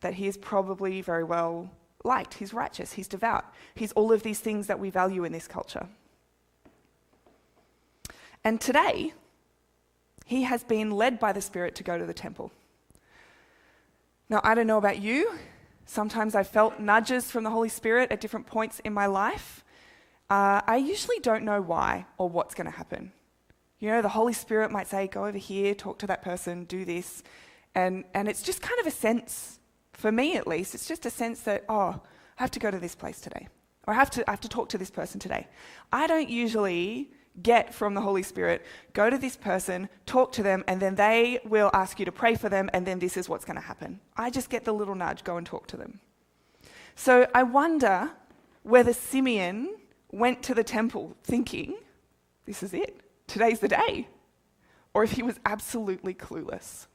that 0.01 0.15
he 0.15 0.29
is 0.29 0.37
probably 0.37 1.01
very 1.03 1.25
well 1.25 1.71
liked, 2.05 2.35
he's 2.35 2.53
righteous, 2.53 2.93
he's 2.93 3.09
devout, 3.09 3.45
he's 3.75 3.93
all 3.93 4.13
of 4.13 4.23
these 4.23 4.41
things 4.41 4.67
that 4.67 4.79
we 4.79 4.91
value 4.91 5.25
in 5.25 5.33
this 5.33 5.47
culture. 5.47 5.89
And 8.45 8.61
today, 8.61 9.13
he 10.27 10.43
has 10.43 10.65
been 10.65 10.91
led 10.91 11.19
by 11.19 11.33
the 11.33 11.41
Spirit 11.41 11.75
to 11.77 11.83
go 11.83 11.99
to 11.99 12.07
the 12.07 12.15
temple. 12.15 12.51
Now, 14.29 14.41
I 14.43 14.55
don't 14.55 14.67
know 14.67 14.79
about 14.79 15.01
you. 15.01 15.33
Sometimes 15.85 16.35
I've 16.35 16.49
felt 16.49 16.81
nudges 16.81 17.31
from 17.31 17.45
the 17.45 17.51
Holy 17.51 17.69
Spirit 17.69 18.11
at 18.11 18.21
different 18.21 18.47
points 18.47 18.81
in 18.81 18.93
my 18.93 19.07
life. 19.07 19.65
Uh, 20.31 20.63
I 20.67 20.77
usually 20.77 21.19
don't 21.21 21.45
know 21.45 21.61
why 21.61 22.07
or 22.17 22.29
what's 22.29 22.55
going 22.55 22.65
to 22.65 22.77
happen. 22.77 23.13
You 23.79 23.91
know, 23.91 24.01
the 24.01 24.09
Holy 24.09 24.33
Spirit 24.33 24.71
might 24.71 24.87
say, 24.87 25.07
go 25.07 25.27
over 25.27 25.39
here, 25.39 25.75
talk 25.75 25.99
to 25.99 26.07
that 26.07 26.23
person, 26.23 26.65
do 26.65 26.85
this. 26.85 27.23
And, 27.75 28.05
and 28.15 28.29
it's 28.29 28.43
just 28.43 28.63
kind 28.63 28.81
of 28.81 28.87
a 28.87 28.91
sense 28.91 29.59
for 29.93 30.13
me 30.13 30.37
at 30.37 30.47
least, 30.47 30.75
it's 30.75 30.87
just 30.87 31.07
a 31.07 31.11
sense 31.11 31.41
that, 31.41 31.65
oh, 31.69 32.01
I 32.39 32.43
have 32.43 32.51
to 32.53 32.61
go 32.61 32.71
to 32.71 32.79
this 32.79 32.95
place 32.95 33.21
today, 33.21 33.49
or 33.87 33.95
I 33.95 33.97
have 33.97 34.11
to, 34.11 34.29
I 34.29 34.33
have 34.33 34.41
to 34.41 34.49
talk 34.49 34.69
to 34.71 34.79
this 34.79 34.91
person 34.91 35.21
today. 35.21 35.49
I 35.93 36.07
don't 36.07 36.29
usually 36.29 37.11
get 37.43 37.73
from 37.73 37.95
the 37.95 38.01
Holy 38.01 38.23
Spirit, 38.23 38.63
go 38.93 39.09
to 39.09 39.17
this 39.17 39.37
person, 39.37 39.89
talk 40.05 40.33
to 40.33 40.43
them, 40.43 40.65
and 40.67 40.81
then 40.81 40.95
they 40.95 41.41
will 41.45 41.71
ask 41.73 41.99
you 41.99 42.05
to 42.05 42.13
pray 42.13 42.35
for 42.35 42.49
them, 42.49 42.69
and 42.73 42.87
then 42.87 42.99
this 42.99 43.17
is 43.17 43.29
what's 43.29 43.45
going 43.45 43.57
to 43.57 43.63
happen. 43.63 44.01
I 44.17 44.31
just 44.31 44.51
get 44.51 44.65
the 44.65 44.73
little 44.73 44.95
nudge, 44.95 45.25
go 45.25 45.37
and 45.37 45.47
talk 45.47 45.67
to 45.69 45.77
them. 45.77 46.01
So 46.95 47.27
I 47.35 47.43
wonder 47.43 48.11
whether 48.63 48.93
Simeon 48.93 49.77
went 50.11 50.43
to 50.43 50.55
the 50.55 50.65
temple 50.65 51.17
thinking, 51.25 51.75
this 52.45 52.63
is 52.63 52.75
it, 52.75 53.01
today's 53.27 53.61
the 53.61 53.69
day, 53.69 54.09
or 54.93 55.03
if 55.03 55.13
he 55.13 55.23
was 55.23 55.41
absolutely 55.47 56.13
clueless. 56.13 56.87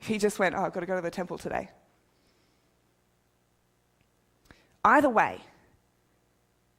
If 0.00 0.06
he 0.06 0.18
just 0.18 0.38
went, 0.38 0.54
oh, 0.54 0.62
I've 0.62 0.72
got 0.72 0.80
to 0.80 0.86
go 0.86 0.94
to 0.94 1.02
the 1.02 1.10
temple 1.10 1.36
today. 1.36 1.68
Either 4.84 5.08
way, 5.08 5.40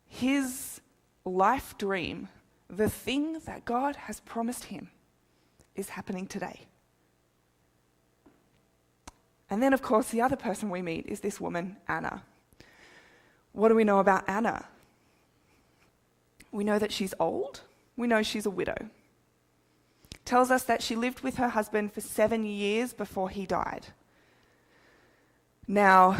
his 0.07 0.81
life 1.25 1.77
dream, 1.77 2.27
the 2.69 2.89
thing 2.89 3.39
that 3.45 3.65
God 3.65 3.95
has 3.95 4.19
promised 4.21 4.65
him, 4.65 4.89
is 5.75 5.89
happening 5.89 6.27
today. 6.27 6.61
And 9.49 9.63
then, 9.63 9.73
of 9.73 9.81
course, 9.81 10.09
the 10.09 10.21
other 10.21 10.35
person 10.35 10.69
we 10.69 10.81
meet 10.81 11.05
is 11.07 11.21
this 11.21 11.39
woman, 11.39 11.77
Anna. 11.87 12.23
What 13.53 13.69
do 13.69 13.75
we 13.75 13.83
know 13.83 13.99
about 13.99 14.27
Anna? 14.27 14.65
We 16.51 16.63
know 16.63 16.79
that 16.79 16.91
she's 16.91 17.13
old. 17.19 17.61
We 17.97 18.07
know 18.07 18.21
she's 18.23 18.45
a 18.45 18.51
widow. 18.51 18.89
Tells 20.23 20.51
us 20.51 20.63
that 20.63 20.83
she 20.83 20.95
lived 20.95 21.21
with 21.21 21.37
her 21.37 21.49
husband 21.49 21.93
for 21.93 22.01
seven 22.01 22.45
years 22.45 22.93
before 22.93 23.29
he 23.29 23.45
died. 23.45 23.87
Now, 25.67 26.17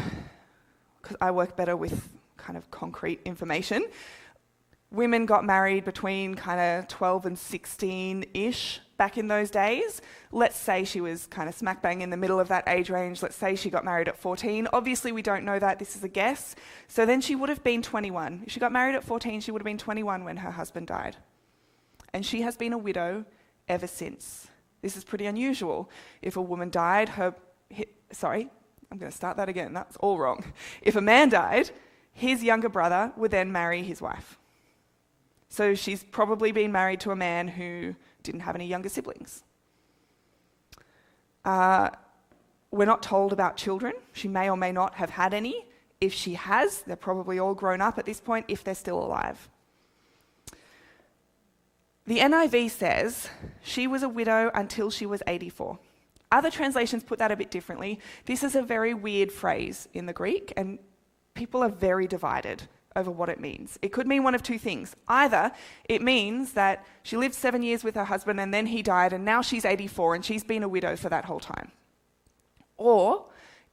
because 1.02 1.18
I 1.22 1.32
work 1.32 1.56
better 1.56 1.76
with 1.76 2.10
kind 2.38 2.58
of 2.58 2.70
concrete 2.72 3.22
information. 3.26 3.86
Women 4.92 5.26
got 5.26 5.46
married 5.46 5.86
between 5.86 6.34
kind 6.36 6.60
of 6.60 6.88
12 6.88 7.26
and 7.28 7.38
16 7.38 8.26
ish 8.34 8.82
back 8.98 9.18
in 9.18 9.28
those 9.28 9.52
days. 9.52 10.02
Let's 10.32 10.58
say 10.58 10.84
she 10.84 11.00
was 11.00 11.28
kind 11.28 11.48
of 11.48 11.56
smack 11.56 11.82
bang 11.82 12.02
in 12.02 12.10
the 12.10 12.18
middle 12.18 12.40
of 12.40 12.48
that 12.50 12.68
age 12.68 12.90
range. 12.90 13.22
Let's 13.22 13.36
say 13.36 13.56
she 13.56 13.70
got 13.70 13.86
married 13.86 14.08
at 14.08 14.18
14. 14.18 14.68
Obviously, 14.74 15.12
we 15.12 15.22
don't 15.22 15.46
know 15.46 15.60
that. 15.60 15.80
This 15.80 15.96
is 15.96 16.04
a 16.04 16.08
guess. 16.08 16.56
So 16.88 17.06
then 17.06 17.22
she 17.22 17.36
would 17.36 17.50
have 17.50 17.64
been 17.64 17.82
21. 17.82 18.44
If 18.46 18.52
she 18.52 18.60
got 18.60 18.72
married 18.72 18.96
at 18.96 19.04
14, 19.04 19.42
she 19.42 19.52
would 19.52 19.62
have 19.62 19.66
been 19.66 19.78
21 19.78 20.24
when 20.24 20.38
her 20.38 20.52
husband 20.52 20.88
died. 20.88 21.16
And 22.14 22.26
she 22.26 22.42
has 22.42 22.58
been 22.58 22.74
a 22.74 22.78
widow 22.78 23.26
ever 23.68 23.88
since. 23.88 24.48
This 24.82 24.98
is 24.98 25.04
pretty 25.04 25.28
unusual. 25.28 25.90
If 26.22 26.36
a 26.36 26.42
woman 26.42 26.70
died, 26.70 27.10
her, 27.10 27.36
sorry, 28.12 28.50
I'm 28.92 28.98
going 28.98 29.12
to 29.12 29.16
start 29.16 29.38
that 29.38 29.50
again. 29.50 29.74
That's 29.74 29.96
all 29.98 30.18
wrong. 30.18 30.44
If 30.82 30.96
a 30.96 31.02
man 31.02 31.30
died, 31.30 31.72
his 32.12 32.44
younger 32.44 32.70
brother 32.70 33.12
would 33.16 33.32
then 33.32 33.52
marry 33.52 33.84
his 33.84 34.02
wife. 34.02 34.38
So 35.50 35.76
she's 35.76 36.04
probably 36.04 36.52
been 36.52 36.72
married 36.72 37.00
to 37.02 37.12
a 37.12 37.16
man 37.16 37.48
who 37.48 37.96
didn't 38.24 38.42
have 38.42 38.56
any 38.56 38.68
younger 38.68 38.90
siblings. 38.90 39.44
Uh, 41.46 41.90
we're 42.72 42.86
not 42.86 43.02
told 43.02 43.34
about 43.34 43.58
children. 43.58 43.94
She 44.14 44.28
may 44.28 44.50
or 44.50 44.58
may 44.58 44.72
not 44.72 44.96
have 44.96 45.12
had 45.12 45.34
any. 45.34 45.66
If 46.02 46.14
she 46.14 46.36
has, 46.36 46.82
they're 46.82 46.96
probably 46.96 47.40
all 47.40 47.56
grown 47.56 47.82
up 47.82 47.98
at 47.98 48.06
this 48.06 48.20
point 48.20 48.46
if 48.48 48.64
they're 48.64 48.76
still 48.76 49.04
alive. 49.04 49.50
The 52.06 52.20
NIV 52.20 52.72
says 52.72 53.30
she 53.62 53.86
was 53.86 54.02
a 54.02 54.10
widow 54.10 54.50
until 54.54 54.90
she 54.90 55.06
was 55.06 55.22
84. 55.28 55.78
Other 56.32 56.52
translations 56.52 57.04
put 57.04 57.20
that 57.20 57.32
a 57.32 57.36
bit 57.36 57.50
differently. 57.50 58.00
This 58.26 58.44
is 58.44 58.56
a 58.56 58.62
very 58.62 58.94
weird 58.94 59.32
phrase 59.32 59.88
in 59.94 60.06
the 60.06 60.14
Greek, 60.14 60.54
and 60.56 60.78
people 61.34 61.64
are 61.64 61.70
very 61.70 62.08
divided 62.08 62.64
over 62.96 63.10
what 63.10 63.30
it 63.30 63.40
means. 63.40 63.80
It 63.82 63.92
could 63.92 64.08
mean 64.08 64.24
one 64.24 64.36
of 64.36 64.44
two 64.44 64.60
things. 64.60 64.96
Either 65.08 65.52
it 65.86 66.02
means 66.02 66.54
that 66.54 66.86
she 67.04 67.18
lived 67.18 67.34
seven 67.34 67.62
years 67.62 67.84
with 67.84 67.96
her 67.96 68.06
husband 68.06 68.40
and 68.40 68.54
then 68.54 68.68
he 68.68 68.82
died, 68.82 69.14
and 69.14 69.24
now 69.26 69.42
she's 69.42 69.66
84 69.66 70.16
and 70.16 70.26
she's 70.26 70.44
been 70.44 70.64
a 70.64 70.70
widow 70.70 70.96
for 70.96 71.10
that 71.10 71.26
whole 71.26 71.40
time. 71.40 71.72
Or 72.78 73.26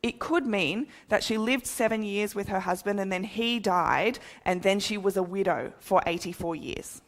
It 0.02 0.20
could 0.20 0.46
mean 0.46 0.86
that 1.08 1.24
she 1.24 1.36
lived 1.38 1.66
seven 1.66 2.02
years 2.02 2.34
with 2.34 2.48
her 2.48 2.60
husband 2.60 3.00
and 3.00 3.10
then 3.10 3.24
he 3.24 3.58
died, 3.58 4.18
and 4.44 4.62
then 4.62 4.78
she 4.78 4.96
was 4.96 5.16
a 5.16 5.22
widow 5.22 5.72
for 5.78 6.02
84 6.06 6.54
years. 6.56 7.02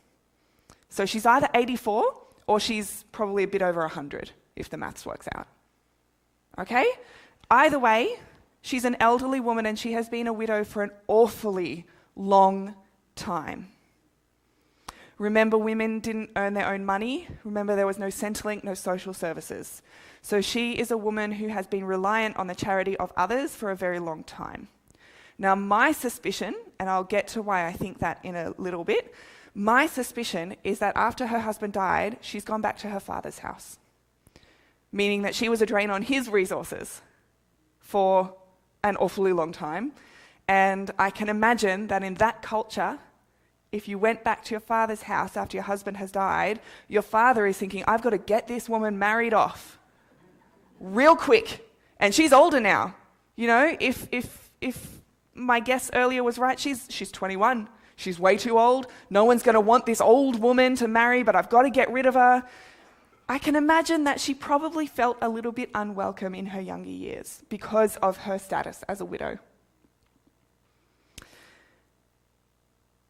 So 0.88 1.06
she's 1.06 1.26
either 1.26 1.48
84 1.54 2.04
or 2.46 2.58
she's 2.58 3.04
probably 3.12 3.44
a 3.44 3.46
bit 3.46 3.62
over 3.62 3.80
100, 3.82 4.32
if 4.58 4.70
the 4.70 4.76
maths 4.76 5.06
works 5.06 5.28
out. 5.34 5.46
Okay? 6.58 6.86
Either 7.50 7.78
way, 7.78 8.18
she's 8.60 8.84
an 8.84 8.96
elderly 9.00 9.40
woman 9.40 9.66
and 9.66 9.78
she 9.78 9.92
has 9.92 10.08
been 10.08 10.26
a 10.26 10.32
widow 10.32 10.64
for 10.64 10.82
an 10.82 10.90
awfully 11.06 11.86
long 12.16 12.74
time. 13.14 13.68
Remember, 15.18 15.58
women 15.58 15.98
didn't 15.98 16.30
earn 16.36 16.54
their 16.54 16.68
own 16.68 16.84
money. 16.84 17.26
Remember, 17.42 17.74
there 17.74 17.86
was 17.86 17.98
no 17.98 18.06
Centrelink, 18.06 18.62
no 18.62 18.74
social 18.74 19.12
services. 19.12 19.82
So 20.22 20.40
she 20.40 20.72
is 20.72 20.90
a 20.90 20.96
woman 20.96 21.32
who 21.32 21.48
has 21.48 21.66
been 21.66 21.84
reliant 21.84 22.36
on 22.36 22.46
the 22.46 22.54
charity 22.54 22.96
of 22.98 23.12
others 23.16 23.54
for 23.54 23.70
a 23.70 23.76
very 23.76 23.98
long 23.98 24.22
time. 24.22 24.68
Now, 25.38 25.54
my 25.54 25.92
suspicion, 25.92 26.54
and 26.78 26.88
I'll 26.88 27.04
get 27.04 27.28
to 27.28 27.42
why 27.42 27.66
I 27.66 27.72
think 27.72 27.98
that 27.98 28.20
in 28.24 28.36
a 28.36 28.54
little 28.58 28.84
bit, 28.84 29.14
my 29.54 29.86
suspicion 29.86 30.56
is 30.62 30.78
that 30.78 30.96
after 30.96 31.26
her 31.26 31.40
husband 31.40 31.72
died, 31.72 32.18
she's 32.20 32.44
gone 32.44 32.60
back 32.60 32.78
to 32.78 32.88
her 32.88 33.00
father's 33.00 33.40
house, 33.40 33.78
meaning 34.92 35.22
that 35.22 35.34
she 35.34 35.48
was 35.48 35.62
a 35.62 35.66
drain 35.66 35.90
on 35.90 36.02
his 36.02 36.28
resources 36.28 37.02
for 37.80 38.34
an 38.82 38.96
awfully 38.96 39.32
long 39.32 39.52
time. 39.52 39.92
And 40.46 40.90
I 40.98 41.10
can 41.10 41.28
imagine 41.28 41.88
that 41.88 42.02
in 42.02 42.14
that 42.14 42.42
culture, 42.42 42.98
if 43.70 43.86
you 43.86 43.98
went 43.98 44.24
back 44.24 44.44
to 44.44 44.50
your 44.52 44.60
father's 44.60 45.02
house 45.02 45.36
after 45.36 45.56
your 45.56 45.64
husband 45.64 45.98
has 45.98 46.10
died, 46.10 46.60
your 46.88 47.02
father 47.02 47.46
is 47.46 47.58
thinking, 47.58 47.84
I've 47.86 48.02
got 48.02 48.10
to 48.10 48.18
get 48.18 48.48
this 48.48 48.68
woman 48.68 48.98
married 48.98 49.34
off 49.34 49.78
real 50.80 51.16
quick. 51.16 51.68
And 52.00 52.14
she's 52.14 52.32
older 52.32 52.60
now. 52.60 52.94
You 53.36 53.46
know, 53.46 53.76
if, 53.78 54.08
if, 54.10 54.50
if 54.60 55.00
my 55.34 55.60
guess 55.60 55.90
earlier 55.92 56.22
was 56.22 56.38
right, 56.38 56.58
she's, 56.58 56.86
she's 56.88 57.12
21. 57.12 57.68
She's 57.96 58.18
way 58.18 58.36
too 58.36 58.58
old. 58.58 58.86
No 59.10 59.24
one's 59.24 59.42
going 59.42 59.54
to 59.54 59.60
want 59.60 59.84
this 59.84 60.00
old 60.00 60.40
woman 60.40 60.76
to 60.76 60.88
marry, 60.88 61.22
but 61.22 61.34
I've 61.34 61.50
got 61.50 61.62
to 61.62 61.70
get 61.70 61.92
rid 61.92 62.06
of 62.06 62.14
her. 62.14 62.44
I 63.28 63.38
can 63.38 63.56
imagine 63.56 64.04
that 64.04 64.20
she 64.20 64.32
probably 64.32 64.86
felt 64.86 65.18
a 65.20 65.28
little 65.28 65.52
bit 65.52 65.70
unwelcome 65.74 66.34
in 66.34 66.46
her 66.46 66.60
younger 66.60 66.88
years 66.88 67.42
because 67.50 67.96
of 67.96 68.18
her 68.18 68.38
status 68.38 68.82
as 68.88 69.00
a 69.00 69.04
widow. 69.04 69.38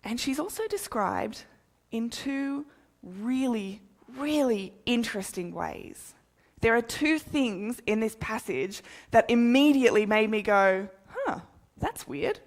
And 0.02 0.18
she's 0.18 0.40
also 0.40 0.66
described 0.66 1.44
in 1.92 2.10
two 2.10 2.66
really, 3.02 3.80
really 4.16 4.72
interesting 4.86 5.52
ways. 5.54 6.14
There 6.60 6.74
are 6.76 6.82
two 6.82 7.18
things 7.20 7.80
in 7.86 8.00
this 8.00 8.16
passage 8.18 8.82
that 9.12 9.30
immediately 9.30 10.06
made 10.06 10.30
me 10.30 10.42
go, 10.42 10.88
huh, 11.06 11.40
that's 11.76 12.08
weird. 12.08 12.40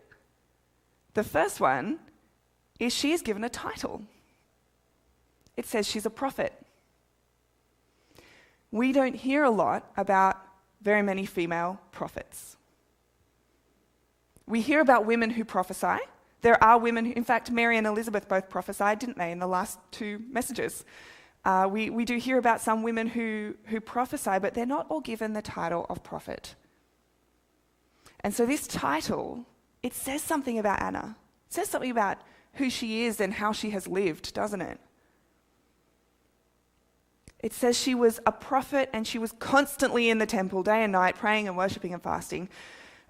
The 1.13 1.23
first 1.23 1.61
one 1.61 1.99
is 2.79 2.93
she 2.93 3.11
is 3.13 3.21
given 3.21 3.43
a 3.43 3.49
title. 3.49 4.01
It 5.55 5.65
says 5.65 5.87
she's 5.87 6.05
a 6.05 6.09
prophet. 6.09 6.53
We 8.71 8.91
don't 8.91 9.15
hear 9.15 9.43
a 9.43 9.49
lot 9.49 9.91
about 9.97 10.37
very 10.81 11.01
many 11.01 11.25
female 11.25 11.79
prophets. 11.91 12.57
We 14.47 14.61
hear 14.61 14.81
about 14.81 15.05
women 15.05 15.29
who 15.29 15.45
prophesy, 15.45 15.99
there 16.41 16.61
are 16.63 16.77
women, 16.77 17.05
who, 17.05 17.13
in 17.13 17.23
fact, 17.23 17.51
Mary 17.51 17.77
and 17.77 17.85
Elizabeth 17.85 18.27
both 18.27 18.49
prophesied, 18.49 18.99
didn't 18.99 19.17
they, 19.17 19.31
in 19.31 19.39
the 19.39 19.47
last 19.47 19.79
two 19.91 20.21
messages? 20.29 20.83
Uh, 21.45 21.67
we, 21.69 21.89
we 21.89 22.05
do 22.05 22.17
hear 22.17 22.37
about 22.37 22.61
some 22.61 22.83
women 22.83 23.07
who, 23.07 23.55
who 23.65 23.79
prophesy, 23.79 24.39
but 24.39 24.53
they're 24.53 24.65
not 24.65 24.87
all 24.89 25.01
given 25.01 25.33
the 25.33 25.41
title 25.41 25.85
of 25.89 26.03
prophet. 26.03 26.55
And 28.21 28.33
so 28.33 28.45
this 28.45 28.67
title, 28.67 29.45
it 29.83 29.93
says 29.93 30.21
something 30.21 30.57
about 30.57 30.81
Anna. 30.81 31.15
It 31.47 31.53
says 31.53 31.69
something 31.69 31.91
about 31.91 32.17
who 32.53 32.69
she 32.69 33.05
is 33.05 33.21
and 33.21 33.33
how 33.33 33.51
she 33.51 33.71
has 33.71 33.87
lived, 33.87 34.33
doesn't 34.33 34.61
it? 34.61 34.79
It 37.41 37.53
says 37.53 37.77
she 37.77 37.95
was 37.95 38.19
a 38.25 38.31
prophet 38.31 38.89
and 38.93 39.05
she 39.05 39.17
was 39.17 39.31
constantly 39.33 40.09
in 40.09 40.19
the 40.19 40.25
temple 40.25 40.63
day 40.63 40.83
and 40.83 40.91
night, 40.91 41.15
praying 41.15 41.47
and 41.47 41.57
worshipping 41.57 41.93
and 41.93 42.01
fasting. 42.01 42.49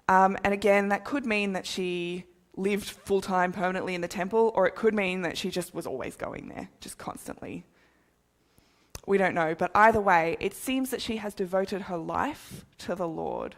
Um, 0.08 0.36
and 0.42 0.54
again, 0.54 0.88
that 0.88 1.04
could 1.04 1.26
mean 1.26 1.52
that 1.52 1.66
she 1.66 2.24
lived 2.56 2.88
full 2.88 3.20
time 3.20 3.52
permanently 3.52 3.94
in 3.94 4.00
the 4.00 4.08
temple, 4.08 4.52
or 4.54 4.66
it 4.66 4.74
could 4.74 4.94
mean 4.94 5.22
that 5.22 5.38
she 5.38 5.50
just 5.50 5.74
was 5.74 5.86
always 5.86 6.16
going 6.16 6.48
there, 6.48 6.68
just 6.80 6.98
constantly. 6.98 7.64
We 9.06 9.18
don't 9.18 9.34
know, 9.34 9.54
but 9.54 9.70
either 9.74 10.00
way, 10.00 10.36
it 10.38 10.54
seems 10.54 10.90
that 10.90 11.02
she 11.02 11.16
has 11.16 11.34
devoted 11.34 11.82
her 11.82 11.96
life 11.96 12.64
to 12.78 12.94
the 12.94 13.08
Lord, 13.08 13.56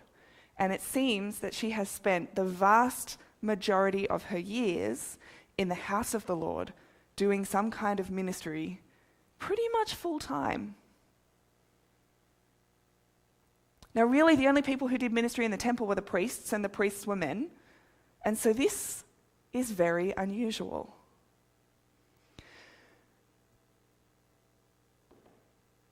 and 0.58 0.72
it 0.72 0.80
seems 0.80 1.40
that 1.40 1.54
she 1.54 1.70
has 1.70 1.88
spent 1.88 2.34
the 2.34 2.44
vast 2.44 3.18
majority 3.42 4.08
of 4.08 4.24
her 4.24 4.38
years 4.38 5.18
in 5.58 5.68
the 5.68 5.74
house 5.74 6.14
of 6.14 6.26
the 6.26 6.37
Lord 6.37 6.72
doing 7.16 7.44
some 7.44 7.70
kind 7.70 8.00
of 8.00 8.10
ministry 8.10 8.80
pretty 9.44 9.68
much 9.72 9.94
full 9.94 10.18
time. 10.18 10.74
Now, 13.94 14.04
really, 14.04 14.37
the 14.37 14.48
only 14.48 14.62
people 14.62 14.88
who 14.88 14.96
did 14.96 15.12
ministry 15.12 15.44
in 15.44 15.50
the 15.50 15.59
temple 15.68 15.87
were 15.87 15.94
the 15.94 16.11
priests, 16.14 16.54
and 16.54 16.64
the 16.64 16.70
priests 16.70 17.07
were 17.07 17.14
men. 17.14 17.50
And 18.24 18.38
so 18.38 18.54
this 18.54 19.04
is 19.52 19.70
very 19.70 20.14
unusual. 20.16 20.96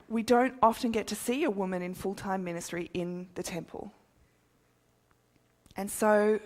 We 0.08 0.22
don't 0.22 0.54
often 0.62 0.90
get 0.90 1.06
to 1.08 1.14
see 1.14 1.44
a 1.44 1.50
woman 1.50 1.82
in 1.82 1.92
full 1.94 2.14
time 2.14 2.42
ministry 2.42 2.90
in 2.94 3.28
the 3.34 3.42
temple. 3.42 3.92
And 5.76 5.90
so 5.90 6.40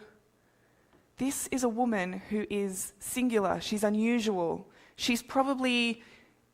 this 1.19 1.47
is 1.53 1.63
a 1.63 1.69
woman 1.69 2.23
who 2.31 2.47
is 2.51 2.95
singular, 2.99 3.61
she's 3.61 3.85
unusual. 3.85 4.67
She's 4.97 5.23
probably, 5.23 6.03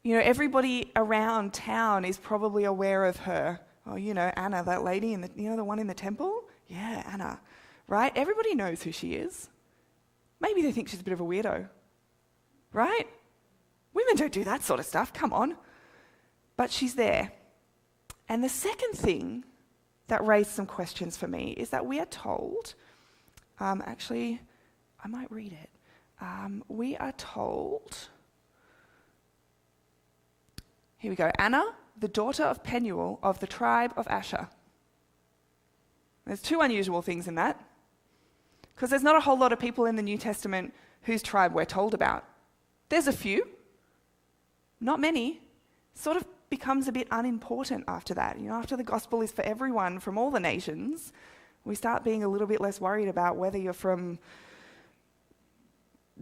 you 0.02 0.14
know, 0.14 0.20
everybody 0.22 0.92
around 0.96 1.52
town 1.54 2.04
is 2.04 2.18
probably 2.18 2.64
aware 2.64 3.04
of 3.04 3.16
her. 3.18 3.60
Oh, 3.86 3.96
you 3.96 4.14
know, 4.14 4.30
Anna, 4.36 4.62
that 4.64 4.84
lady 4.84 5.12
in 5.12 5.20
the, 5.22 5.30
you 5.34 5.50
know, 5.50 5.56
the 5.56 5.64
one 5.64 5.78
in 5.78 5.86
the 5.86 5.94
temple? 5.94 6.44
Yeah, 6.68 7.02
Anna 7.10 7.40
right? 7.92 8.12
Everybody 8.16 8.54
knows 8.54 8.82
who 8.82 8.90
she 8.90 9.14
is. 9.14 9.50
Maybe 10.40 10.62
they 10.62 10.72
think 10.72 10.88
she's 10.88 11.00
a 11.00 11.04
bit 11.04 11.12
of 11.12 11.20
a 11.20 11.24
weirdo, 11.24 11.68
right? 12.72 13.06
Women 13.92 14.16
don't 14.16 14.32
do 14.32 14.44
that 14.44 14.62
sort 14.62 14.80
of 14.80 14.86
stuff, 14.86 15.12
come 15.12 15.32
on. 15.32 15.56
But 16.56 16.70
she's 16.70 16.94
there. 16.94 17.32
And 18.30 18.42
the 18.42 18.48
second 18.48 18.94
thing 18.94 19.44
that 20.08 20.26
raised 20.26 20.50
some 20.50 20.64
questions 20.64 21.18
for 21.18 21.28
me 21.28 21.50
is 21.50 21.68
that 21.68 21.84
we 21.84 22.00
are 22.00 22.06
told, 22.06 22.74
um, 23.60 23.82
actually, 23.84 24.40
I 25.04 25.08
might 25.08 25.30
read 25.30 25.52
it. 25.52 25.70
Um, 26.20 26.64
we 26.68 26.96
are 26.96 27.12
told, 27.12 27.96
here 31.02 31.10
we 31.10 31.16
go 31.16 31.32
Anna, 31.36 31.64
the 31.98 32.06
daughter 32.06 32.44
of 32.44 32.62
Penuel 32.62 33.18
of 33.24 33.40
the 33.40 33.46
tribe 33.48 33.92
of 33.96 34.06
Asher. 34.06 34.48
There's 36.24 36.40
two 36.40 36.60
unusual 36.60 37.02
things 37.02 37.26
in 37.26 37.34
that. 37.34 37.60
Because 38.72 38.90
there's 38.90 39.02
not 39.02 39.16
a 39.16 39.20
whole 39.20 39.36
lot 39.36 39.52
of 39.52 39.58
people 39.58 39.86
in 39.86 39.96
the 39.96 40.02
New 40.02 40.16
Testament 40.16 40.72
whose 41.02 41.20
tribe 41.20 41.54
we're 41.54 41.64
told 41.64 41.92
about. 41.92 42.24
There's 42.88 43.08
a 43.08 43.12
few, 43.12 43.48
not 44.80 45.00
many. 45.00 45.40
Sort 45.94 46.16
of 46.16 46.24
becomes 46.48 46.86
a 46.86 46.92
bit 46.92 47.08
unimportant 47.10 47.82
after 47.88 48.14
that. 48.14 48.38
You 48.38 48.50
know, 48.50 48.54
after 48.54 48.76
the 48.76 48.84
gospel 48.84 49.22
is 49.22 49.32
for 49.32 49.42
everyone 49.42 49.98
from 49.98 50.16
all 50.16 50.30
the 50.30 50.38
nations, 50.38 51.12
we 51.64 51.74
start 51.74 52.04
being 52.04 52.22
a 52.22 52.28
little 52.28 52.46
bit 52.46 52.60
less 52.60 52.80
worried 52.80 53.08
about 53.08 53.36
whether 53.36 53.58
you're 53.58 53.72
from 53.72 54.20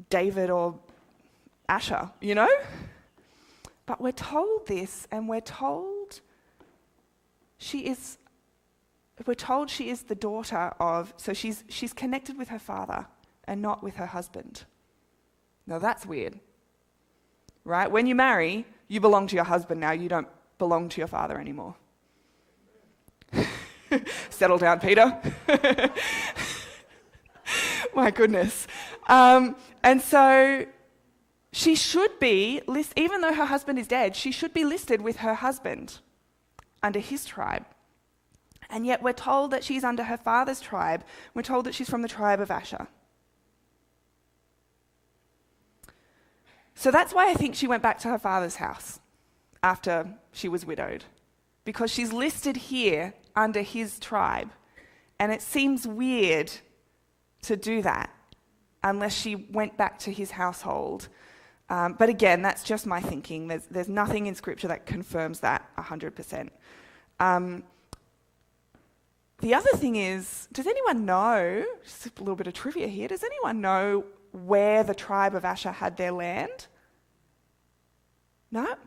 David 0.08 0.48
or 0.48 0.78
Asher, 1.68 2.10
you 2.22 2.34
know? 2.34 2.48
But 3.90 4.00
we're 4.00 4.12
told 4.12 4.68
this, 4.68 5.08
and 5.10 5.28
we're 5.28 5.40
told 5.40 6.20
she 7.58 7.88
is 7.88 8.18
we're 9.26 9.34
told 9.34 9.68
she 9.68 9.90
is 9.90 10.04
the 10.04 10.14
daughter 10.14 10.72
of, 10.78 11.12
so 11.16 11.32
she's, 11.32 11.64
she's 11.68 11.92
connected 11.92 12.38
with 12.38 12.50
her 12.50 12.60
father 12.60 13.08
and 13.48 13.60
not 13.60 13.82
with 13.82 13.96
her 13.96 14.06
husband. 14.06 14.62
Now 15.66 15.80
that's 15.80 16.06
weird, 16.06 16.38
right? 17.64 17.90
When 17.90 18.06
you 18.06 18.14
marry, 18.14 18.64
you 18.86 19.00
belong 19.00 19.26
to 19.26 19.34
your 19.34 19.44
husband 19.44 19.80
now, 19.80 19.90
you 19.90 20.08
don't 20.08 20.28
belong 20.58 20.88
to 20.90 21.00
your 21.00 21.08
father 21.08 21.40
anymore. 21.40 21.74
Settle 24.30 24.58
down, 24.58 24.78
Peter. 24.78 25.20
My 27.96 28.12
goodness. 28.12 28.68
Um, 29.08 29.56
and 29.82 30.00
so 30.00 30.64
she 31.52 31.74
should 31.74 32.18
be, 32.20 32.62
list, 32.66 32.92
even 32.96 33.20
though 33.20 33.34
her 33.34 33.46
husband 33.46 33.78
is 33.78 33.88
dead, 33.88 34.14
she 34.14 34.30
should 34.30 34.54
be 34.54 34.64
listed 34.64 35.00
with 35.00 35.16
her 35.16 35.34
husband 35.34 35.98
under 36.82 37.00
his 37.00 37.24
tribe. 37.24 37.66
And 38.68 38.86
yet 38.86 39.02
we're 39.02 39.12
told 39.12 39.50
that 39.50 39.64
she's 39.64 39.82
under 39.82 40.04
her 40.04 40.16
father's 40.16 40.60
tribe. 40.60 41.04
We're 41.34 41.42
told 41.42 41.66
that 41.66 41.74
she's 41.74 41.90
from 41.90 42.02
the 42.02 42.08
tribe 42.08 42.40
of 42.40 42.50
Asher. 42.50 42.86
So 46.76 46.90
that's 46.90 47.12
why 47.12 47.30
I 47.30 47.34
think 47.34 47.56
she 47.56 47.66
went 47.66 47.82
back 47.82 47.98
to 48.00 48.08
her 48.08 48.18
father's 48.18 48.56
house 48.56 49.00
after 49.62 50.14
she 50.32 50.48
was 50.48 50.64
widowed, 50.64 51.04
because 51.64 51.90
she's 51.90 52.12
listed 52.12 52.56
here 52.56 53.12
under 53.36 53.60
his 53.60 53.98
tribe. 53.98 54.50
And 55.18 55.32
it 55.32 55.42
seems 55.42 55.86
weird 55.86 56.50
to 57.42 57.56
do 57.56 57.82
that 57.82 58.08
unless 58.82 59.14
she 59.14 59.34
went 59.34 59.76
back 59.76 59.98
to 59.98 60.12
his 60.12 60.30
household. 60.30 61.08
Um, 61.70 61.94
but 61.94 62.08
again, 62.08 62.42
that's 62.42 62.64
just 62.64 62.84
my 62.84 63.00
thinking. 63.00 63.46
There's, 63.46 63.64
there's 63.70 63.88
nothing 63.88 64.26
in 64.26 64.34
Scripture 64.34 64.66
that 64.68 64.86
confirms 64.86 65.38
that 65.40 65.64
100%. 65.78 66.48
Um, 67.20 67.62
the 69.38 69.54
other 69.54 69.70
thing 69.76 69.94
is, 69.94 70.48
does 70.52 70.66
anyone 70.66 71.06
know, 71.06 71.64
just 71.84 72.06
a 72.06 72.10
little 72.18 72.34
bit 72.34 72.48
of 72.48 72.54
trivia 72.54 72.88
here, 72.88 73.06
does 73.06 73.22
anyone 73.22 73.60
know 73.60 74.04
where 74.32 74.82
the 74.82 74.94
tribe 74.94 75.34
of 75.36 75.44
Asher 75.44 75.70
had 75.70 75.96
their 75.96 76.10
land? 76.10 76.66
No? 78.50 78.72
It 78.72 78.78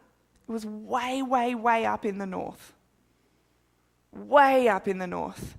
was 0.52 0.66
way, 0.66 1.22
way, 1.22 1.56
way 1.56 1.86
up 1.86 2.04
in 2.04 2.18
the 2.18 2.26
north. 2.26 2.74
Way 4.12 4.68
up 4.68 4.90
in 4.90 4.98
the 4.98 5.08
north. 5.08 5.58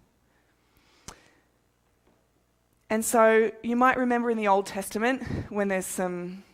And 2.90 3.02
so 3.02 3.50
you 3.62 3.76
might 3.76 3.96
remember 3.96 4.30
in 4.30 4.36
the 4.36 4.46
Old 4.46 4.66
Testament 4.66 5.22
when 5.48 5.68
there's 5.68 5.86
some 5.86 6.44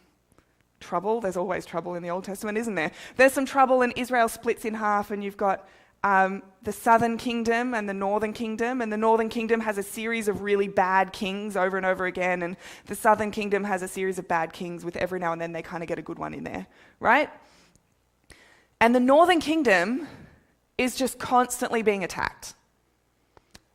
trouble, 0.80 1.20
there's 1.20 1.36
always 1.36 1.64
trouble 1.64 1.94
in 1.94 2.02
the 2.02 2.10
Old 2.10 2.24
Testament, 2.24 2.58
isn't 2.58 2.74
there? 2.74 2.90
There's 3.16 3.32
some 3.32 3.46
trouble 3.46 3.82
and 3.82 3.92
Israel 3.96 4.28
splits 4.28 4.64
in 4.64 4.74
half, 4.74 5.10
and 5.10 5.22
you've 5.22 5.36
got 5.36 5.68
um, 6.02 6.42
the 6.62 6.72
southern 6.72 7.18
kingdom 7.18 7.74
and 7.74 7.88
the 7.88 7.94
northern 7.94 8.32
kingdom. 8.32 8.80
And 8.80 8.92
the 8.92 8.96
northern 8.96 9.28
kingdom 9.28 9.60
has 9.60 9.78
a 9.78 9.82
series 9.82 10.28
of 10.28 10.42
really 10.42 10.68
bad 10.68 11.12
kings 11.12 11.56
over 11.56 11.76
and 11.76 11.84
over 11.84 12.06
again. 12.06 12.42
And 12.42 12.56
the 12.86 12.94
southern 12.94 13.30
kingdom 13.30 13.64
has 13.64 13.82
a 13.82 13.88
series 13.88 14.18
of 14.18 14.26
bad 14.26 14.52
kings 14.52 14.84
with 14.84 14.96
every 14.96 15.18
now 15.18 15.32
and 15.32 15.40
then 15.40 15.52
they 15.52 15.62
kind 15.62 15.82
of 15.82 15.88
get 15.88 15.98
a 15.98 16.02
good 16.02 16.18
one 16.18 16.34
in 16.34 16.44
there, 16.44 16.66
right? 16.98 17.30
And 18.80 18.94
the 18.94 19.00
northern 19.00 19.40
kingdom 19.40 20.08
is 20.78 20.96
just 20.96 21.18
constantly 21.18 21.82
being 21.82 22.02
attacked. 22.02 22.54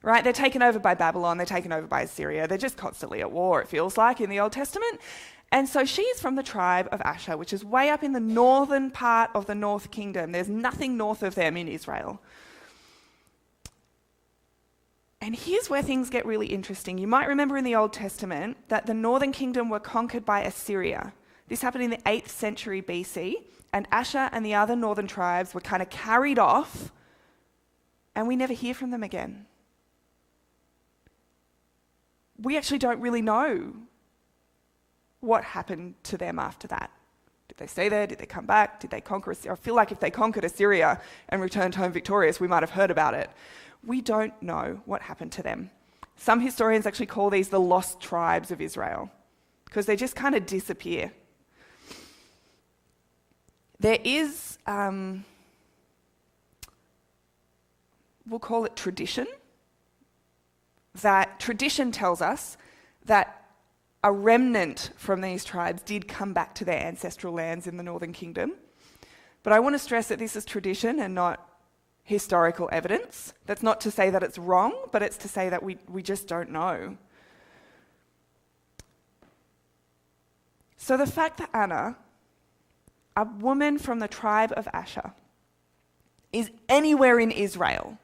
Right? 0.02 0.24
They're 0.24 0.34
taken 0.34 0.62
over 0.62 0.78
by 0.78 0.94
Babylon, 0.94 1.38
they're 1.38 1.48
taken 1.48 1.72
over 1.72 1.88
by 1.88 2.04
Assyria, 2.04 2.48
they're 2.48 2.60
just 2.60 2.78
constantly 2.78 3.22
at 3.22 3.32
war, 3.32 3.60
it 3.62 3.68
feels 3.68 3.98
like, 3.98 4.22
in 4.22 4.30
the 4.30 4.40
Old 4.40 4.52
Testament. 4.52 5.02
And 5.52 5.70
so 5.70 5.86
she's 5.86 6.20
from 6.20 6.36
the 6.36 6.44
tribe 6.44 6.90
of 6.92 7.02
Asher, 7.02 7.38
which 7.38 7.54
is 7.54 7.64
way 7.64 7.90
up 7.90 8.04
in 8.04 8.14
the 8.14 8.20
northern 8.20 8.92
part 8.92 9.32
of 9.34 9.46
the 9.46 9.56
north 9.56 9.92
kingdom. 9.92 10.32
There's 10.32 10.50
nothing 10.50 10.98
north 10.98 11.24
of 11.24 11.36
them 11.36 11.56
in 11.56 11.68
Israel. 11.68 12.22
And 15.22 15.36
here's 15.36 15.70
where 15.70 15.82
things 15.82 16.10
get 16.10 16.26
really 16.26 16.48
interesting. 16.48 16.98
You 16.98 17.08
might 17.08 17.28
remember 17.28 17.58
in 17.58 17.64
the 17.64 17.76
Old 17.76 17.94
Testament 17.94 18.58
that 18.68 18.86
the 18.86 18.94
northern 18.94 19.32
kingdom 19.32 19.70
were 19.70 19.80
conquered 19.80 20.26
by 20.26 20.42
Assyria. 20.42 21.14
This 21.48 21.62
happened 21.62 21.84
in 21.84 21.90
the 21.90 21.98
8th 21.98 22.28
century 22.28 22.82
BC, 22.82 23.36
and 23.72 23.88
Asher 23.92 24.30
and 24.32 24.46
the 24.46 24.54
other 24.54 24.76
northern 24.76 25.08
tribes 25.08 25.54
were 25.54 25.62
kind 25.62 25.82
of 25.82 25.90
carried 25.90 26.38
off, 26.38 26.92
and 28.14 28.28
we 28.28 28.36
never 28.36 28.54
hear 28.54 28.74
from 28.74 28.92
them 28.92 29.04
again. 29.04 29.46
We 32.38 32.58
actually 32.58 32.80
don't 32.80 33.00
really 33.00 33.22
know 33.22 33.74
what 35.26 35.44
happened 35.44 35.96
to 36.04 36.18
them 36.18 36.40
after 36.40 36.68
that. 36.68 36.92
Did 37.48 37.58
they 37.58 37.68
stay 37.68 37.90
there? 37.90 38.08
Did 38.08 38.20
they 38.20 38.26
come 38.26 38.46
back? 38.46 38.80
Did 38.80 38.92
they 38.92 39.02
conquer 39.02 39.32
Assyria? 39.32 39.54
I 39.54 39.56
feel 39.56 39.76
like 39.76 39.92
if 39.92 40.00
they 40.00 40.12
conquered 40.12 40.44
Assyria 40.44 41.02
and 41.30 41.42
returned 41.42 41.76
home 41.76 41.92
victorious, 41.92 42.40
we 42.40 42.48
might 42.48 42.64
have 42.64 42.72
heard 42.72 42.92
about 42.92 43.14
it. 43.14 43.30
We 43.84 44.02
don't 44.02 44.34
know 44.42 44.82
what 44.86 45.02
happened 45.02 45.32
to 45.34 45.44
them. 45.44 45.70
Some 46.18 46.40
historians 46.40 46.86
actually 46.86 47.06
call 47.08 47.30
these 47.30 47.50
the 47.50 47.60
lost 47.60 48.00
tribes 48.00 48.52
of 48.52 48.62
Israel 48.62 49.12
because 49.66 49.86
they 49.86 49.96
just 49.96 50.16
kind 50.16 50.36
of 50.36 50.46
disappear. 50.46 51.12
There 53.80 54.00
is, 54.04 54.58
um, 54.66 55.26
we'll 58.28 58.40
call 58.40 58.66
it 58.66 58.76
tradition, 58.76 59.28
that 61.02 61.40
tradition 61.40 61.92
tells 61.92 62.22
us 62.22 62.58
that 63.06 63.45
a 64.06 64.12
remnant 64.12 64.92
from 64.98 65.22
these 65.22 65.44
tribes 65.44 65.82
did 65.82 66.08
come 66.08 66.32
back 66.32 66.54
to 66.54 66.64
their 66.64 66.80
ancestral 66.80 67.34
lands 67.34 67.66
in 67.66 67.76
the 67.76 67.82
Northern 67.82 68.14
Kingdom. 68.14 68.54
But 69.42 69.52
I 69.52 69.60
want 69.60 69.74
to 69.74 69.80
stress 69.80 70.10
that 70.10 70.20
this 70.20 70.36
is 70.36 70.46
tradition 70.46 71.00
and 71.00 71.16
not 71.16 71.50
historical 72.04 72.70
evidence. 72.72 73.34
That's 73.48 73.64
not 73.64 73.82
to 73.82 73.90
say 73.90 74.12
that 74.12 74.22
it's 74.22 74.38
wrong, 74.38 74.76
but 74.92 75.02
it's 75.02 75.18
to 75.18 75.28
say 75.28 75.50
that 75.50 75.64
we, 75.64 75.80
we 75.90 76.04
just 76.04 76.28
don't 76.28 76.52
know. 76.52 76.98
So 80.78 80.98
the 80.98 81.08
fact 81.08 81.40
that 81.40 81.50
Anna, 81.52 81.98
a 83.18 83.26
woman 83.26 83.80
from 83.80 83.98
the 83.98 84.08
tribe 84.08 84.54
of 84.56 84.68
Asher, 84.72 85.14
is 86.32 86.52
anywhere 86.70 87.20
in 87.20 87.32
Israel, 87.32 87.98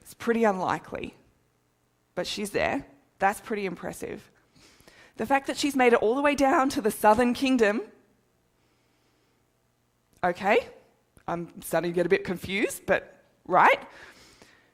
it's 0.00 0.14
pretty 0.14 0.44
unlikely. 0.44 1.16
But 2.14 2.28
she's 2.28 2.50
there. 2.50 2.86
That's 3.24 3.40
pretty 3.40 3.64
impressive. 3.64 4.30
The 5.16 5.24
fact 5.24 5.46
that 5.46 5.56
she's 5.56 5.74
made 5.74 5.94
it 5.94 6.00
all 6.02 6.14
the 6.14 6.20
way 6.20 6.34
down 6.34 6.68
to 6.68 6.82
the 6.82 6.90
southern 6.90 7.32
kingdom, 7.32 7.80
okay, 10.22 10.68
I'm 11.26 11.62
starting 11.62 11.90
to 11.90 11.94
get 11.94 12.04
a 12.04 12.10
bit 12.10 12.24
confused, 12.24 12.82
but 12.84 13.24
right? 13.46 13.80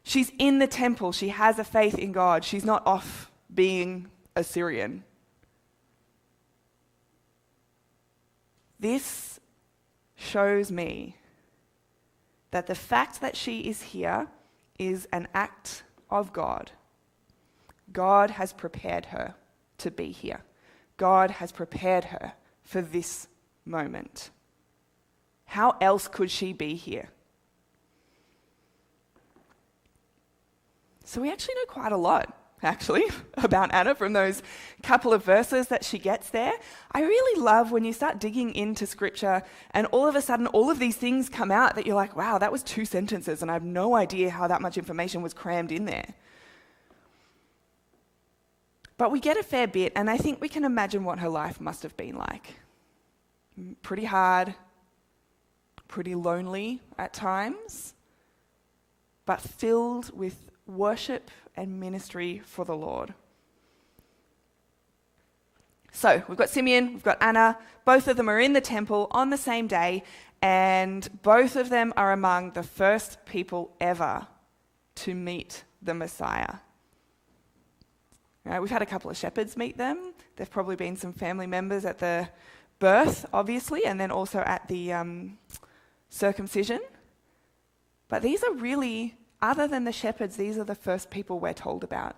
She's 0.02 0.32
in 0.36 0.58
the 0.58 0.66
temple. 0.66 1.12
She 1.12 1.28
has 1.28 1.60
a 1.60 1.64
faith 1.64 1.96
in 1.96 2.10
God. 2.10 2.44
She's 2.44 2.64
not 2.64 2.84
off 2.88 3.30
being 3.54 4.08
Assyrian. 4.34 5.04
This 8.80 9.38
shows 10.16 10.72
me 10.72 11.14
that 12.50 12.66
the 12.66 12.74
fact 12.74 13.20
that 13.20 13.36
she 13.36 13.60
is 13.60 13.80
here 13.80 14.26
is 14.76 15.06
an 15.12 15.28
act 15.34 15.84
of 16.10 16.32
God. 16.32 16.72
God 17.92 18.30
has 18.30 18.52
prepared 18.52 19.06
her 19.06 19.34
to 19.78 19.90
be 19.90 20.12
here. 20.12 20.42
God 20.96 21.30
has 21.32 21.50
prepared 21.52 22.04
her 22.04 22.32
for 22.62 22.82
this 22.82 23.26
moment. 23.64 24.30
How 25.46 25.76
else 25.80 26.06
could 26.06 26.30
she 26.30 26.52
be 26.52 26.74
here? 26.74 27.08
So, 31.04 31.20
we 31.20 31.32
actually 31.32 31.54
know 31.54 31.64
quite 31.66 31.90
a 31.90 31.96
lot, 31.96 32.36
actually, 32.62 33.02
about 33.34 33.74
Anna 33.74 33.96
from 33.96 34.12
those 34.12 34.44
couple 34.82 35.12
of 35.12 35.24
verses 35.24 35.66
that 35.68 35.84
she 35.84 35.98
gets 35.98 36.30
there. 36.30 36.52
I 36.92 37.00
really 37.00 37.42
love 37.42 37.72
when 37.72 37.84
you 37.84 37.92
start 37.92 38.20
digging 38.20 38.54
into 38.54 38.86
scripture 38.86 39.42
and 39.72 39.88
all 39.88 40.06
of 40.06 40.14
a 40.14 40.22
sudden 40.22 40.46
all 40.48 40.70
of 40.70 40.78
these 40.78 40.96
things 40.96 41.28
come 41.28 41.50
out 41.50 41.74
that 41.74 41.84
you're 41.84 41.96
like, 41.96 42.14
wow, 42.14 42.38
that 42.38 42.52
was 42.52 42.62
two 42.62 42.84
sentences, 42.84 43.42
and 43.42 43.50
I 43.50 43.54
have 43.54 43.64
no 43.64 43.96
idea 43.96 44.30
how 44.30 44.46
that 44.46 44.62
much 44.62 44.78
information 44.78 45.20
was 45.20 45.34
crammed 45.34 45.72
in 45.72 45.86
there. 45.86 46.14
But 49.00 49.10
we 49.10 49.18
get 49.18 49.38
a 49.38 49.42
fair 49.42 49.66
bit, 49.66 49.94
and 49.96 50.10
I 50.10 50.18
think 50.18 50.42
we 50.42 50.48
can 50.50 50.62
imagine 50.62 51.04
what 51.04 51.20
her 51.20 51.28
life 51.30 51.58
must 51.58 51.82
have 51.84 51.96
been 51.96 52.16
like. 52.16 52.56
Pretty 53.80 54.04
hard, 54.04 54.54
pretty 55.88 56.14
lonely 56.14 56.82
at 56.98 57.14
times, 57.14 57.94
but 59.24 59.40
filled 59.40 60.14
with 60.14 60.50
worship 60.66 61.30
and 61.56 61.80
ministry 61.80 62.42
for 62.44 62.66
the 62.66 62.76
Lord. 62.76 63.14
So 65.92 66.22
we've 66.28 66.36
got 66.36 66.50
Simeon, 66.50 66.92
we've 66.92 67.02
got 67.02 67.22
Anna. 67.22 67.56
Both 67.86 68.06
of 68.06 68.18
them 68.18 68.28
are 68.28 68.38
in 68.38 68.52
the 68.52 68.60
temple 68.60 69.08
on 69.12 69.30
the 69.30 69.38
same 69.38 69.66
day, 69.66 70.02
and 70.42 71.08
both 71.22 71.56
of 71.56 71.70
them 71.70 71.94
are 71.96 72.12
among 72.12 72.50
the 72.50 72.62
first 72.62 73.24
people 73.24 73.74
ever 73.80 74.26
to 74.96 75.14
meet 75.14 75.64
the 75.80 75.94
Messiah. 75.94 76.56
Right, 78.44 78.60
we've 78.60 78.70
had 78.70 78.82
a 78.82 78.86
couple 78.86 79.10
of 79.10 79.16
shepherds 79.16 79.56
meet 79.56 79.76
them. 79.76 80.14
There've 80.36 80.50
probably 80.50 80.76
been 80.76 80.96
some 80.96 81.12
family 81.12 81.46
members 81.46 81.84
at 81.84 81.98
the 81.98 82.28
birth, 82.78 83.26
obviously, 83.32 83.84
and 83.84 84.00
then 84.00 84.10
also 84.10 84.40
at 84.40 84.66
the 84.68 84.92
um, 84.92 85.38
circumcision. 86.08 86.80
But 88.08 88.22
these 88.22 88.42
are 88.42 88.52
really, 88.52 89.16
other 89.42 89.68
than 89.68 89.84
the 89.84 89.92
shepherds, 89.92 90.36
these 90.36 90.56
are 90.56 90.64
the 90.64 90.74
first 90.74 91.10
people 91.10 91.38
we're 91.38 91.52
told 91.52 91.84
about. 91.84 92.16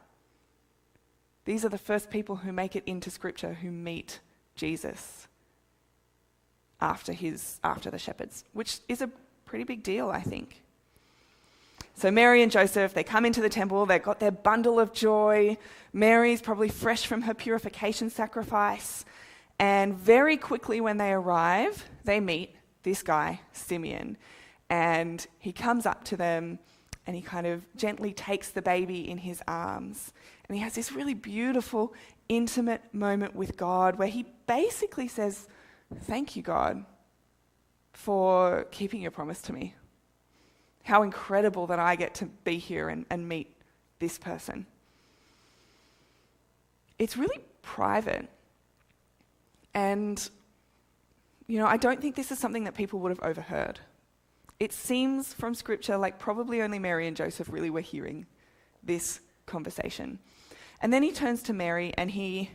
These 1.44 1.64
are 1.64 1.68
the 1.68 1.78
first 1.78 2.08
people 2.08 2.36
who 2.36 2.52
make 2.52 2.76
it 2.76 2.84
into 2.86 3.10
Scripture 3.10 3.54
who 3.54 3.70
meet 3.72 4.20
Jesus 4.54 5.26
after, 6.80 7.12
his, 7.12 7.58
after 7.64 7.90
the 7.90 7.98
shepherds, 7.98 8.44
which 8.52 8.78
is 8.88 9.02
a 9.02 9.10
pretty 9.44 9.64
big 9.64 9.82
deal, 9.82 10.08
I 10.08 10.20
think. 10.20 10.62
So 11.94 12.10
Mary 12.10 12.42
and 12.42 12.50
Joseph, 12.50 12.94
they 12.94 13.04
come 13.04 13.24
into 13.24 13.40
the 13.40 13.48
temple, 13.48 13.86
they've 13.86 14.02
got 14.02 14.18
their 14.18 14.30
bundle 14.30 14.80
of 14.80 14.92
joy. 14.92 15.56
Mary's 15.92 16.40
probably 16.40 16.68
fresh 16.68 17.06
from 17.06 17.22
her 17.22 17.34
purification 17.34 18.10
sacrifice. 18.10 19.04
And 19.58 19.94
very 19.94 20.36
quickly, 20.36 20.80
when 20.80 20.96
they 20.96 21.12
arrive, 21.12 21.88
they 22.04 22.18
meet 22.18 22.56
this 22.82 23.02
guy, 23.02 23.40
Simeon. 23.52 24.16
And 24.70 25.24
he 25.38 25.52
comes 25.52 25.86
up 25.86 26.04
to 26.04 26.16
them 26.16 26.58
and 27.06 27.16
he 27.16 27.22
kind 27.22 27.46
of 27.46 27.64
gently 27.76 28.12
takes 28.12 28.50
the 28.50 28.62
baby 28.62 29.08
in 29.08 29.18
his 29.18 29.42
arms. 29.46 30.12
And 30.48 30.56
he 30.56 30.62
has 30.62 30.74
this 30.74 30.92
really 30.92 31.14
beautiful, 31.14 31.94
intimate 32.28 32.82
moment 32.92 33.34
with 33.34 33.56
God 33.56 33.96
where 33.98 34.08
he 34.08 34.26
basically 34.46 35.08
says, 35.08 35.48
Thank 36.04 36.36
you, 36.36 36.42
God, 36.42 36.84
for 37.92 38.66
keeping 38.70 39.02
your 39.02 39.10
promise 39.10 39.42
to 39.42 39.52
me. 39.52 39.74
How 40.82 41.02
incredible 41.02 41.66
that 41.68 41.78
I 41.78 41.96
get 41.96 42.14
to 42.16 42.26
be 42.26 42.58
here 42.58 42.88
and, 42.88 43.06
and 43.10 43.28
meet 43.28 43.54
this 43.98 44.18
person. 44.18 44.66
It's 46.98 47.16
really 47.16 47.38
private. 47.62 48.28
And, 49.74 50.28
you 51.46 51.58
know, 51.58 51.66
I 51.66 51.76
don't 51.76 52.00
think 52.00 52.16
this 52.16 52.30
is 52.30 52.38
something 52.38 52.64
that 52.64 52.74
people 52.74 52.98
would 53.00 53.10
have 53.10 53.22
overheard. 53.22 53.80
It 54.60 54.72
seems 54.72 55.32
from 55.32 55.54
scripture 55.54 55.96
like 55.96 56.18
probably 56.18 56.62
only 56.62 56.78
Mary 56.78 57.06
and 57.06 57.16
Joseph 57.16 57.48
really 57.50 57.70
were 57.70 57.80
hearing 57.80 58.26
this 58.82 59.20
conversation. 59.46 60.18
And 60.80 60.92
then 60.92 61.02
he 61.02 61.12
turns 61.12 61.42
to 61.44 61.52
Mary 61.52 61.92
and 61.96 62.10
he 62.10 62.50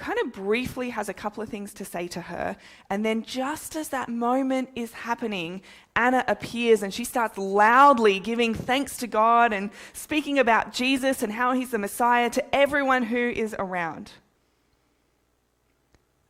kind 0.00 0.18
of 0.18 0.32
briefly 0.32 0.90
has 0.90 1.08
a 1.08 1.14
couple 1.14 1.42
of 1.42 1.48
things 1.48 1.74
to 1.74 1.84
say 1.84 2.08
to 2.08 2.22
her. 2.22 2.56
And 2.88 3.04
then, 3.04 3.22
just 3.22 3.76
as 3.76 3.90
that 3.90 4.08
moment 4.08 4.70
is 4.74 4.92
happening, 4.92 5.60
Anna 5.94 6.24
appears 6.26 6.82
and 6.82 6.92
she 6.92 7.04
starts 7.04 7.36
loudly 7.38 8.18
giving 8.18 8.54
thanks 8.54 8.96
to 8.96 9.06
God 9.06 9.52
and 9.52 9.70
speaking 9.92 10.38
about 10.38 10.72
Jesus 10.72 11.22
and 11.22 11.32
how 11.32 11.52
he's 11.52 11.70
the 11.70 11.78
Messiah 11.78 12.30
to 12.30 12.54
everyone 12.54 13.04
who 13.04 13.30
is 13.30 13.54
around. 13.58 14.12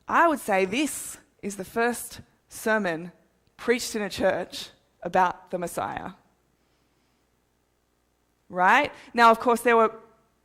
I 0.09 0.27
would 0.27 0.41
say 0.41 0.65
this 0.65 1.19
is 1.41 1.55
the 1.55 1.65
first 1.65 2.21
sermon 2.49 3.13
preached 3.57 3.95
in 3.95 4.03
a 4.03 4.11
church 4.11 4.71
about 5.03 5.53
the 5.53 5.59
Messiah. 5.59 6.11
Right? 8.49 8.93
Now, 9.15 9.31
of 9.31 9.39
course, 9.39 9.61
there 9.61 9.77
were 9.77 9.95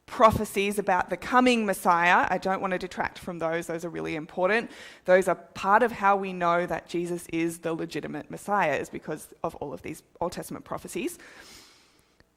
prophecies 0.05 0.77
about 0.77 1.09
the 1.09 1.17
coming 1.17 1.65
Messiah. 1.65 2.27
I 2.29 2.37
don't 2.37 2.61
want 2.61 2.71
to 2.71 2.77
detract 2.77 3.17
from 3.17 3.39
those, 3.39 3.67
those 3.67 3.83
are 3.83 3.89
really 3.89 4.15
important. 4.15 4.69
Those 5.05 5.27
are 5.27 5.35
part 5.35 5.83
of 5.83 5.91
how 5.91 6.15
we 6.15 6.31
know 6.31 6.65
that 6.65 6.87
Jesus 6.87 7.27
is 7.33 7.59
the 7.59 7.73
legitimate 7.73 8.29
Messiah, 8.29 8.75
is 8.75 8.89
because 8.89 9.27
of 9.43 9.55
all 9.55 9.73
of 9.73 9.81
these 9.81 10.03
Old 10.21 10.31
Testament 10.31 10.63
prophecies. 10.63 11.17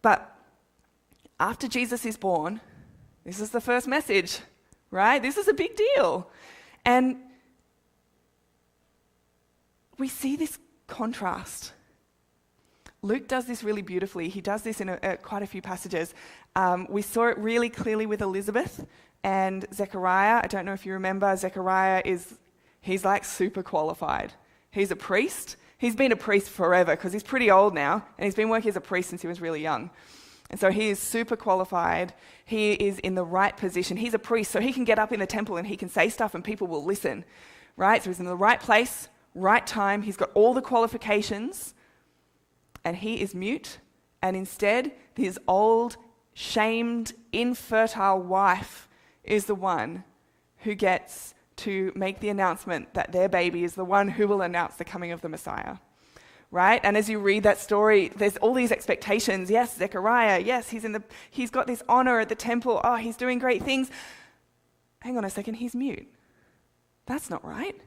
But 0.01 0.35
after 1.39 1.69
Jesus 1.69 2.07
is 2.07 2.17
born, 2.17 2.61
this 3.25 3.41
is 3.41 3.51
the 3.51 3.61
first 3.61 3.87
message, 3.87 4.41
right? 4.91 5.21
This 5.21 5.37
is 5.37 5.49
a 5.49 5.55
big 5.55 5.77
deal. 5.77 6.31
And 6.85 7.19
we 9.99 10.09
see 10.09 10.37
this 10.37 10.59
contrast 10.87 11.73
Luke 13.03 13.29
does 13.29 13.47
this 13.47 13.63
really 13.63 13.83
beautifully. 13.83 14.29
He 14.29 14.41
does 14.41 14.63
this 14.63 14.81
in 14.81 14.89
a, 14.89 14.99
a, 15.03 15.17
quite 15.17 15.43
a 15.43 15.47
few 15.47 15.63
passages. 15.63 16.15
Um, 16.57 16.87
we 16.91 17.03
saw 17.03 17.29
it 17.29 17.39
really 17.39 17.71
clearly 17.71 18.07
with 18.07 18.21
Elizabeth 18.21 18.85
and 19.23 19.67
Zechariah. 19.73 20.41
I 20.43 20.47
don't 20.49 20.65
know 20.65 20.73
if 20.73 20.85
you 20.85 20.93
remember, 20.95 21.35
Zechariah 21.37 22.03
is, 22.05 22.39
he's 22.81 23.05
like 23.05 23.25
super 23.25 23.63
qualified. 23.63 24.33
He's 24.71 24.91
a 24.91 24.97
priest. 24.97 25.57
He's 25.79 25.95
been 25.95 26.11
a 26.11 26.17
priest 26.17 26.51
forever 26.51 26.97
because 26.97 27.13
he's 27.13 27.23
pretty 27.23 27.51
old 27.51 27.73
now, 27.73 28.05
and 28.19 28.25
he's 28.25 28.35
been 28.35 28.49
working 28.49 28.69
as 28.69 28.77
a 28.77 28.81
priest 28.81 29.11
since 29.11 29.23
he 29.23 29.29
was 29.29 29.41
really 29.41 29.63
young. 29.63 29.91
And 30.51 30.59
so 30.59 30.71
he 30.71 30.89
is 30.89 30.99
super 30.99 31.37
qualified. 31.37 32.15
He 32.45 32.73
is 32.73 32.99
in 33.01 33.15
the 33.15 33.25
right 33.25 33.57
position. 33.57 33.97
He's 33.97 34.15
a 34.15 34.19
priest, 34.19 34.51
so 34.51 34.61
he 34.61 34.73
can 34.73 34.85
get 34.85 34.99
up 34.99 35.13
in 35.13 35.21
the 35.21 35.27
temple 35.27 35.57
and 35.57 35.67
he 35.67 35.77
can 35.77 35.89
say 35.89 36.09
stuff 36.09 36.35
and 36.35 36.43
people 36.43 36.67
will 36.67 36.85
listen, 36.85 37.25
right? 37.77 38.03
So 38.03 38.11
he's 38.11 38.19
in 38.19 38.27
the 38.27 38.35
right 38.35 38.59
place, 38.59 39.09
right 39.35 39.65
time. 39.65 40.03
He's 40.03 40.17
got 40.17 40.31
all 40.35 40.53
the 40.53 40.63
qualifications 40.63 41.75
and 42.85 42.97
he 42.97 43.21
is 43.21 43.35
mute, 43.35 43.79
and 44.23 44.37
instead, 44.37 44.93
his 45.15 45.39
old, 45.47 45.97
shamed, 46.35 47.13
infertile 47.33 48.21
wife 48.21 48.89
is 49.25 49.47
the 49.47 49.55
one 49.55 50.05
who 50.59 50.75
gets 50.75 51.35
to 51.57 51.93
make 51.95 52.21
the 52.21 52.29
announcement 52.29 52.95
that 52.95 53.13
their 53.13 53.29
baby 53.29 53.65
is 53.65 53.75
the 53.75 53.85
one 53.85 54.09
who 54.09 54.27
will 54.27 54.43
announce 54.43 54.77
the 54.77 54.85
coming 54.85 55.13
of 55.13 55.21
the 55.21 55.29
Messiah. 55.29 55.77
Right? 56.51 56.81
And 56.83 56.97
as 56.97 57.11
you 57.11 57.19
read 57.19 57.43
that 57.43 57.59
story, 57.59 58.11
there's 58.17 58.39
all 58.39 58.55
these 58.55 58.73
expectations. 58.73 59.51
Yes, 59.51 59.77
Zechariah, 59.77 60.41
yes, 60.41 60.71
he's 60.71 60.85
in 60.85 60.93
the 60.93 61.03
he's 61.31 61.51
got 61.51 61.67
this 61.67 61.83
honor 61.89 62.21
at 62.21 62.31
the 62.31 62.35
temple. 62.35 62.81
Oh, 62.83 62.97
he's 62.97 63.19
doing 63.19 63.39
great 63.39 63.63
things. 63.63 63.91
Hang 65.01 65.19
on 65.19 65.27
a 65.27 65.31
second, 65.31 65.55
he's 65.55 65.75
mute. 65.75 66.09
That's 67.05 67.29
not 67.29 67.45
right. 67.45 67.79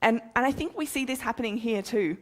And 0.00 0.22
and 0.34 0.46
I 0.46 0.52
think 0.52 0.78
we 0.78 0.86
see 0.86 1.04
this 1.04 1.20
happening 1.20 1.58
here 1.58 1.82
too 1.82 2.16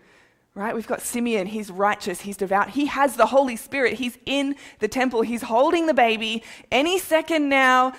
right? 0.55 0.75
We've 0.75 0.87
got 0.87 1.03
Simeon, 1.03 1.47
he's 1.49 1.71
righteous, 1.71 2.21
he's 2.21 2.37
devout, 2.37 2.71
he 2.71 2.87
has 2.87 3.17
the 3.17 3.27
Holy 3.27 3.57
Spirit, 3.57 3.95
he's 3.95 4.19
in 4.25 4.55
the 4.79 4.89
temple, 4.89 5.23
he's 5.23 5.43
holding 5.43 5.87
the 5.87 5.95
baby. 5.95 6.45
Any 6.71 6.99
second 6.99 7.49
now, 7.49 7.93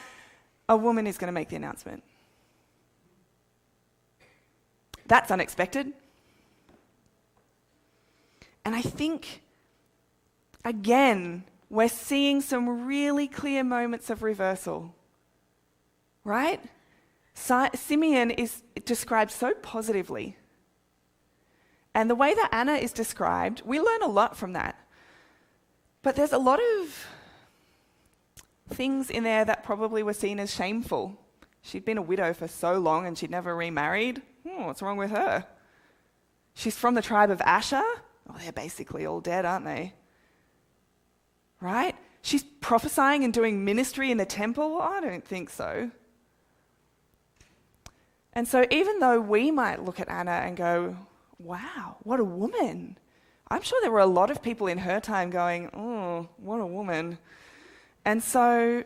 a 0.69 0.77
woman 0.77 1.05
is 1.05 1.17
going 1.17 1.27
to 1.27 1.33
make 1.33 1.49
the 1.49 1.57
announcement. 1.57 2.03
That's 5.07 5.29
unexpected. 5.31 5.91
And 8.63 8.73
I 8.73 8.81
think, 8.81 9.41
again, 10.63 11.43
we're 11.69 11.89
seeing 11.89 12.41
some 12.41 12.85
really 12.85 13.27
clear 13.27 13.63
moments 13.63 14.09
of 14.09 14.23
reversal, 14.23 14.95
right? 16.23 16.61
Simeon 17.35 18.31
is 18.31 18.63
described 18.85 19.31
so 19.31 19.53
positively 19.55 20.37
and 21.95 22.09
the 22.09 22.15
way 22.15 22.33
that 22.33 22.49
Anna 22.51 22.73
is 22.73 22.91
described, 22.91 23.61
we 23.65 23.79
learn 23.79 24.01
a 24.01 24.07
lot 24.07 24.35
from 24.35 24.51
that. 24.51 24.77
But 26.03 26.17
there's 26.17 26.33
a 26.33 26.37
lot 26.37 26.59
of 26.59 27.07
things 28.69 29.09
in 29.09 29.23
there 29.23 29.45
that 29.45 29.63
probably 29.63 30.03
were 30.03 30.13
seen 30.13 30.39
as 30.39 30.53
shameful. 30.53 31.17
She'd 31.61 31.85
been 31.85 31.97
a 31.97 32.01
widow 32.01 32.33
for 32.33 32.49
so 32.49 32.77
long 32.77 33.07
and 33.07 33.17
she'd 33.17 33.31
never 33.31 33.55
remarried. 33.55 34.21
Hmm, 34.45 34.65
what's 34.65 34.81
wrong 34.81 34.97
with 34.97 35.11
her? 35.11 35.45
She's 36.53 36.75
from 36.77 36.95
the 36.95 37.01
tribe 37.01 37.31
of 37.31 37.41
Asher. 37.41 37.83
Oh, 38.29 38.35
they're 38.39 38.51
basically 38.51 39.05
all 39.05 39.21
dead, 39.21 39.45
aren't 39.45 39.65
they? 39.65 39.93
Right? 41.61 41.95
She's 42.21 42.43
prophesying 42.43 43.23
and 43.23 43.33
doing 43.33 43.63
ministry 43.63 44.11
in 44.11 44.17
the 44.17 44.25
temple. 44.25 44.81
I 44.81 44.99
don't 44.99 45.25
think 45.25 45.49
so. 45.49 45.91
And 48.33 48.47
so, 48.47 48.65
even 48.69 48.99
though 48.99 49.21
we 49.21 49.49
might 49.49 49.83
look 49.83 50.01
at 50.01 50.09
Anna 50.09 50.31
and 50.31 50.57
go, 50.57 50.97
wow, 51.39 51.97
what 52.03 52.19
a 52.19 52.23
woman. 52.23 52.97
I'm 53.49 53.61
sure 53.61 53.79
there 53.81 53.91
were 53.91 53.99
a 53.99 54.05
lot 54.05 54.31
of 54.31 54.41
people 54.41 54.67
in 54.67 54.79
her 54.79 54.99
time 54.99 55.29
going, 55.29 55.69
oh, 55.73 56.29
what 56.37 56.59
a 56.59 56.65
woman. 56.65 57.17
And 58.03 58.23
so 58.23 58.83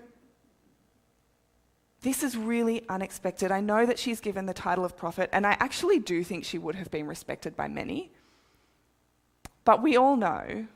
this 2.01 2.23
is 2.23 2.38
really 2.38 2.88
unexpected. 2.89 3.51
I 3.51 3.62
know 3.62 3.85
that 3.85 3.99
she's 3.99 4.19
given 4.19 4.45
the 4.45 4.53
title 4.53 4.85
of 4.85 4.95
prophet, 4.95 5.29
and 5.33 5.45
I 5.45 5.57
actually 5.59 5.99
do 5.99 6.23
think 6.23 6.45
she 6.45 6.57
would 6.57 6.75
have 6.75 6.89
been 6.91 7.07
respected 7.07 7.55
by 7.55 7.67
many. 7.67 8.12
But 9.65 9.81
we 9.83 9.97
all 9.97 10.15
know 10.15 10.67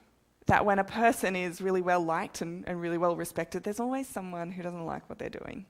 that 0.48 0.66
when 0.66 0.80
a 0.80 0.84
person 0.84 1.36
is 1.36 1.62
really 1.62 1.82
well 1.82 2.02
liked 2.02 2.42
and, 2.42 2.68
and 2.68 2.82
really 2.82 2.98
well 2.98 3.16
respected, 3.16 3.64
there's 3.64 3.80
always 3.80 4.08
someone 4.08 4.52
who 4.52 4.64
doesn't 4.64 4.86
like 4.86 5.08
what 5.10 5.18
they're 5.18 5.30
doing. 5.30 5.66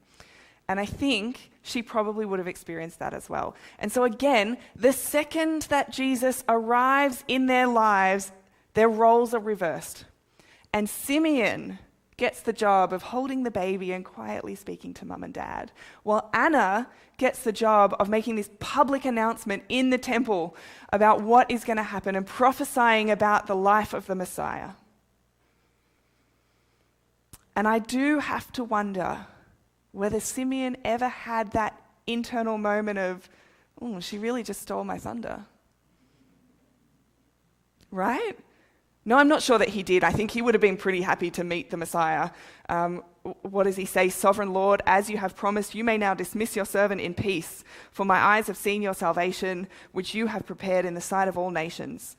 And 0.68 0.80
I 0.80 0.86
think 0.86 1.52
she 1.62 1.82
probably 1.82 2.26
would 2.26 2.40
have 2.40 2.48
experienced 2.48 3.00
that 3.00 3.14
as 3.14 3.30
well. 3.30 3.56
And 3.80 3.92
so, 3.92 4.04
again, 4.04 4.58
the 4.76 4.94
second 4.94 5.64
that 5.64 5.92
Jesus 5.92 6.44
arrives 6.48 7.24
in 7.28 7.48
their 7.48 7.68
lives, 7.68 8.32
their 8.74 8.90
roles 8.90 9.34
are 9.34 9.40
reversed. 9.40 10.06
And 10.72 10.90
Simeon 10.90 11.80
gets 12.18 12.42
the 12.42 12.54
job 12.54 12.94
of 12.94 13.04
holding 13.04 13.44
the 13.44 13.52
baby 13.52 13.92
and 13.92 14.06
quietly 14.06 14.56
speaking 14.56 14.94
to 14.94 15.06
mum 15.06 15.24
and 15.24 15.34
dad, 15.34 15.72
while 16.04 16.30
Anna 16.34 16.88
gets 17.18 17.44
the 17.44 17.52
job 17.52 17.96
of 18.00 18.10
making 18.10 18.36
this 18.36 18.50
public 18.60 19.04
announcement 19.06 19.64
in 19.68 19.90
the 19.90 19.98
temple 19.98 20.56
about 20.92 21.22
what 21.22 21.50
is 21.50 21.64
going 21.64 21.78
to 21.78 21.84
happen 21.84 22.16
and 22.16 22.26
prophesying 22.26 23.10
about 23.12 23.48
the 23.48 23.56
life 23.56 23.94
of 23.94 24.06
the 24.08 24.16
Messiah. 24.16 24.72
And 27.56 27.68
I 27.68 27.80
do 27.80 28.20
have 28.20 28.52
to 28.54 28.64
wonder 28.64 29.28
whether 29.94 30.20
Simeon 30.20 30.76
ever 30.84 31.08
had 31.08 31.52
that 31.52 31.82
internal 32.06 32.58
moment 32.58 33.00
of, 33.00 33.30
oh, 33.82 34.00
she 34.02 34.18
really 34.18 34.44
just 34.44 34.62
stole 34.62 34.84
my 34.84 34.98
thunder. 34.98 35.46
Right? 37.90 38.38
No, 39.06 39.18
I'm 39.18 39.28
not 39.28 39.42
sure 39.42 39.58
that 39.60 39.70
he 39.70 39.84
did. 39.84 40.04
I 40.04 40.12
think 40.12 40.32
he 40.32 40.42
would 40.42 40.56
have 40.56 40.62
been 40.62 40.78
pretty 40.78 41.02
happy 41.02 41.30
to 41.32 41.44
meet 41.44 41.70
the 41.70 41.78
Messiah. 41.78 42.32
Um, 42.70 43.04
what 43.42 43.64
does 43.64 43.76
he 43.76 43.86
say? 43.86 44.10
Sovereign 44.10 44.52
Lord, 44.52 44.82
as 44.86 45.10
you 45.10 45.18
have 45.18 45.36
promised, 45.36 45.76
you 45.76 45.84
may 45.84 45.98
now 45.98 46.14
dismiss 46.14 46.56
your 46.56 46.66
servant 46.66 47.00
in 47.00 47.14
peace, 47.14 47.64
for 47.92 48.04
my 48.06 48.18
eyes 48.18 48.48
have 48.48 48.58
seen 48.58 48.82
your 48.82 48.94
salvation, 48.94 49.68
which 49.92 50.16
you 50.16 50.28
have 50.28 50.46
prepared 50.46 50.86
in 50.86 50.96
the 50.96 51.02
sight 51.02 51.28
of 51.28 51.38
all 51.38 51.52
nations. 51.52 52.18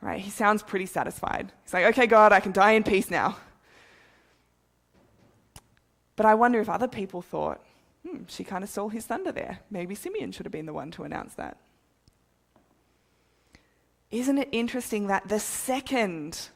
Right? 0.00 0.20
He 0.20 0.30
sounds 0.30 0.62
pretty 0.62 0.86
satisfied. 0.86 1.52
He's 1.64 1.74
like, 1.74 1.86
okay, 1.86 2.06
God, 2.06 2.32
I 2.32 2.40
can 2.40 2.52
die 2.52 2.72
in 2.72 2.84
peace 2.84 3.10
now. 3.10 3.36
But 6.16 6.26
I 6.26 6.34
wonder 6.34 6.60
if 6.60 6.68
other 6.68 6.88
people 6.88 7.22
thought, 7.22 7.60
hmm, 8.06 8.22
she 8.28 8.44
kind 8.44 8.62
of 8.62 8.70
stole 8.70 8.88
his 8.88 9.06
thunder 9.06 9.32
there. 9.32 9.60
Maybe 9.70 9.94
Simeon 9.94 10.32
should 10.32 10.46
have 10.46 10.52
been 10.52 10.66
the 10.66 10.72
one 10.72 10.90
to 10.92 11.04
announce 11.04 11.34
that. 11.34 11.56
Isn't 14.10 14.38
it 14.38 14.48
interesting 14.52 15.08
that 15.08 15.28
the 15.28 15.40
second 15.40 16.48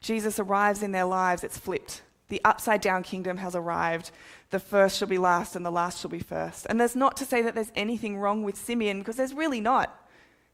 Jesus 0.00 0.38
arrives 0.38 0.82
in 0.82 0.92
their 0.92 1.04
lives, 1.04 1.44
it's 1.44 1.58
flipped? 1.58 2.02
The 2.28 2.40
upside 2.44 2.80
down 2.80 3.02
kingdom 3.04 3.36
has 3.36 3.54
arrived. 3.54 4.10
The 4.50 4.58
first 4.58 4.98
shall 4.98 5.06
be 5.06 5.18
last, 5.18 5.54
and 5.54 5.64
the 5.64 5.70
last 5.70 6.00
shall 6.00 6.10
be 6.10 6.18
first. 6.18 6.66
And 6.68 6.80
there's 6.80 6.96
not 6.96 7.16
to 7.18 7.24
say 7.24 7.42
that 7.42 7.54
there's 7.54 7.70
anything 7.76 8.16
wrong 8.16 8.42
with 8.42 8.56
Simeon, 8.56 8.98
because 8.98 9.16
there's 9.16 9.34
really 9.34 9.60
not. 9.60 10.04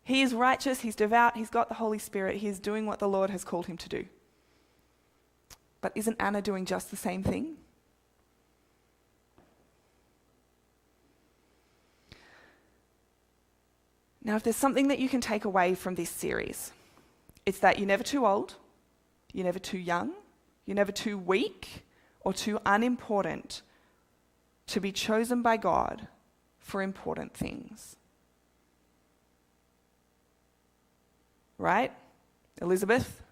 He 0.03 0.23
is 0.23 0.35
righteous, 0.35 0.81
he's 0.81 0.97
devout, 0.97 1.37
he's 1.37 1.51
got 1.51 1.69
the 1.69 1.77
Holy 1.77 1.99
Spirit, 1.99 2.37
he 2.39 2.49
is 2.49 2.59
doing 2.59 2.85
what 2.85 2.99
the 2.99 3.09
Lord 3.09 3.31
has 3.31 3.45
called 3.45 3.67
him 3.67 3.77
to 3.79 3.89
do. 3.89 4.07
But 5.81 5.93
isn't 5.95 6.17
Anna 6.21 6.43
doing 6.43 6.67
just 6.67 6.91
the 6.91 6.97
same 6.97 7.23
thing? 7.23 7.57
Now, 14.23 14.37
if 14.37 14.43
there's 14.43 14.57
something 14.57 14.89
that 14.89 14.99
you 14.99 15.09
can 15.09 15.21
take 15.21 15.45
away 15.45 15.75
from 15.75 15.95
this 15.95 16.11
series, 16.11 16.73
it's 17.47 17.59
that 17.61 17.79
you're 17.79 17.89
never 17.89 18.03
too 18.03 18.27
old, 18.27 18.55
you're 19.33 19.47
never 19.47 19.59
too 19.59 19.79
young, 19.79 20.13
you're 20.67 20.75
never 20.75 20.93
too 20.93 21.17
weak 21.17 21.85
or 22.21 22.33
too 22.33 22.61
unimportant 22.67 23.63
to 24.67 24.81
be 24.81 24.93
chosen 24.93 25.43
by 25.43 25.57
God 25.57 26.07
for 26.59 26.83
important 26.83 27.35
things. 27.35 27.97
Right? 31.59 31.93
Elizabeth, 32.61 33.23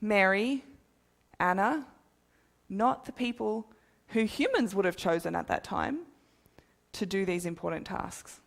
Mary, 0.00 0.64
Anna, 1.38 1.86
not 2.68 3.04
the 3.04 3.12
people 3.12 3.66
who 4.08 4.24
humans 4.24 4.74
would 4.74 4.84
have 4.84 4.96
chosen 4.96 5.36
at 5.36 5.46
that 5.48 5.62
time 5.62 6.00
to 6.92 7.06
do 7.06 7.24
these 7.24 7.46
important 7.46 7.86
tasks. 7.86 8.41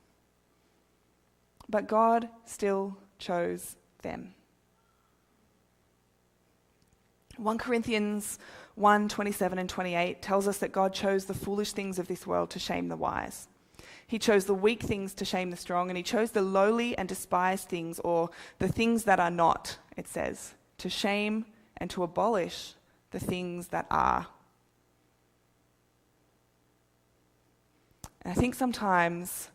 But 1.69 1.87
God 1.87 2.29
still 2.45 2.97
chose 3.17 3.75
them. 4.01 4.33
1 7.37 7.57
Corinthians 7.57 8.39
1 8.75 9.09
27 9.09 9.57
and 9.57 9.69
28 9.69 10.21
tells 10.21 10.47
us 10.47 10.57
that 10.59 10.71
God 10.71 10.93
chose 10.93 11.25
the 11.25 11.33
foolish 11.33 11.73
things 11.73 11.99
of 11.99 12.07
this 12.07 12.27
world 12.27 12.49
to 12.51 12.59
shame 12.59 12.87
the 12.87 12.95
wise. 12.95 13.47
He 14.07 14.19
chose 14.19 14.45
the 14.45 14.53
weak 14.53 14.83
things 14.83 15.13
to 15.15 15.25
shame 15.25 15.49
the 15.49 15.57
strong, 15.57 15.89
and 15.89 15.97
he 15.97 16.03
chose 16.03 16.31
the 16.31 16.41
lowly 16.41 16.97
and 16.97 17.09
despised 17.09 17.67
things, 17.67 17.99
or 17.99 18.29
the 18.59 18.67
things 18.67 19.05
that 19.05 19.19
are 19.19 19.31
not, 19.31 19.77
it 19.97 20.07
says, 20.07 20.53
to 20.77 20.89
shame 20.89 21.45
and 21.77 21.89
to 21.89 22.03
abolish 22.03 22.75
the 23.11 23.19
things 23.19 23.69
that 23.69 23.87
are. 23.89 24.27
And 28.21 28.31
I 28.31 28.35
think 28.35 28.55
sometimes 28.55 29.49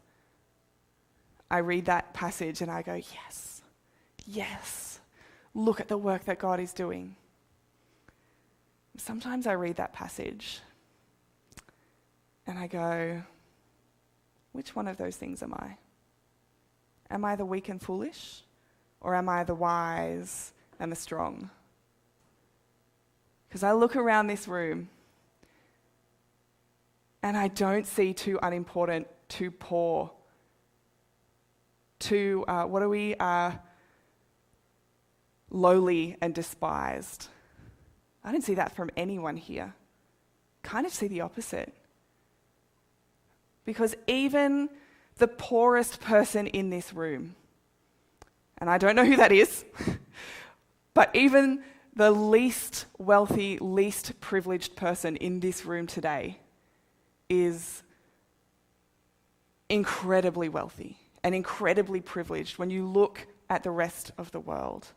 I 1.51 1.59
read 1.59 1.87
that 1.87 2.15
passage 2.15 2.61
and 2.61 2.71
I 2.71 2.83
go, 2.83 2.95
yes, 2.95 3.63
yes, 4.25 5.01
look 5.55 5.81
at 5.81 5.89
the 5.89 5.99
work 5.99 6.25
that 6.27 6.39
God 6.39 6.61
is 6.61 6.73
doing. 6.73 7.17
Sometimes 8.97 9.47
I 9.47 9.53
read 9.53 9.77
that 9.77 9.93
passage 9.93 10.61
and 12.47 12.59
I 12.59 12.67
go, 12.67 13.23
which 14.53 14.77
one 14.77 14.87
of 14.87 14.97
those 14.97 15.17
things 15.17 15.43
am 15.43 15.55
I? 15.55 15.77
Am 17.11 17.25
I 17.25 17.35
the 17.35 17.45
weak 17.45 17.69
and 17.69 17.81
foolish? 17.81 18.43
Or 19.01 19.15
am 19.15 19.29
I 19.29 19.45
the 19.45 19.55
wise 19.55 20.53
and 20.79 20.93
the 20.93 20.97
strong? 20.97 21.51
Because 23.49 23.63
I 23.63 23.73
look 23.73 23.97
around 23.97 24.29
this 24.29 24.47
room 24.47 24.89
and 27.23 27.37
I 27.37 27.49
don't 27.49 27.87
see 27.87 28.13
too 28.13 28.39
unimportant, 28.43 29.09
too 29.29 29.51
poor, 29.51 30.13
too, 32.01 32.45
uh, 32.49 32.65
what 32.65 32.83
are 32.83 32.89
we, 32.89 33.15
uh, 33.15 33.53
lowly 35.51 36.17
and 36.21 36.35
despised. 36.35 37.29
I 38.25 38.33
don't 38.33 38.43
see 38.43 38.55
that 38.55 38.75
from 38.75 38.91
anyone 38.97 39.37
here. 39.37 39.75
Kind 40.63 40.87
of 40.87 40.93
see 40.93 41.09
the 41.09 41.21
opposite. 41.21 41.75
Because 43.65 43.95
even 44.07 44.69
the 45.17 45.29
poorest 45.29 46.01
person 46.01 46.47
in 46.47 46.71
this 46.71 46.93
room, 46.93 47.35
and 48.59 48.71
I 48.71 48.79
don't 48.79 48.97
know 48.97 49.05
who 49.05 49.17
that 49.17 49.33
is, 49.33 49.65
but 50.95 51.15
even 51.15 51.63
the 51.95 52.11
least 52.11 52.87
wealthy, 52.99 53.59
least 53.59 54.21
privileged 54.21 54.77
person 54.77 55.17
in 55.17 55.41
this 55.41 55.65
room 55.65 55.87
today 55.87 56.39
is 57.29 57.83
incredibly 59.69 60.49
wealthy 60.49 61.00
and 61.23 61.35
incredibly 61.35 62.01
privileged 62.01 62.59
when 62.59 62.71
you 62.71 62.87
look 62.87 63.27
at 63.49 63.63
the 63.63 63.71
rest 63.71 64.13
of 64.17 64.31
the 64.31 64.41
world. 64.41 64.89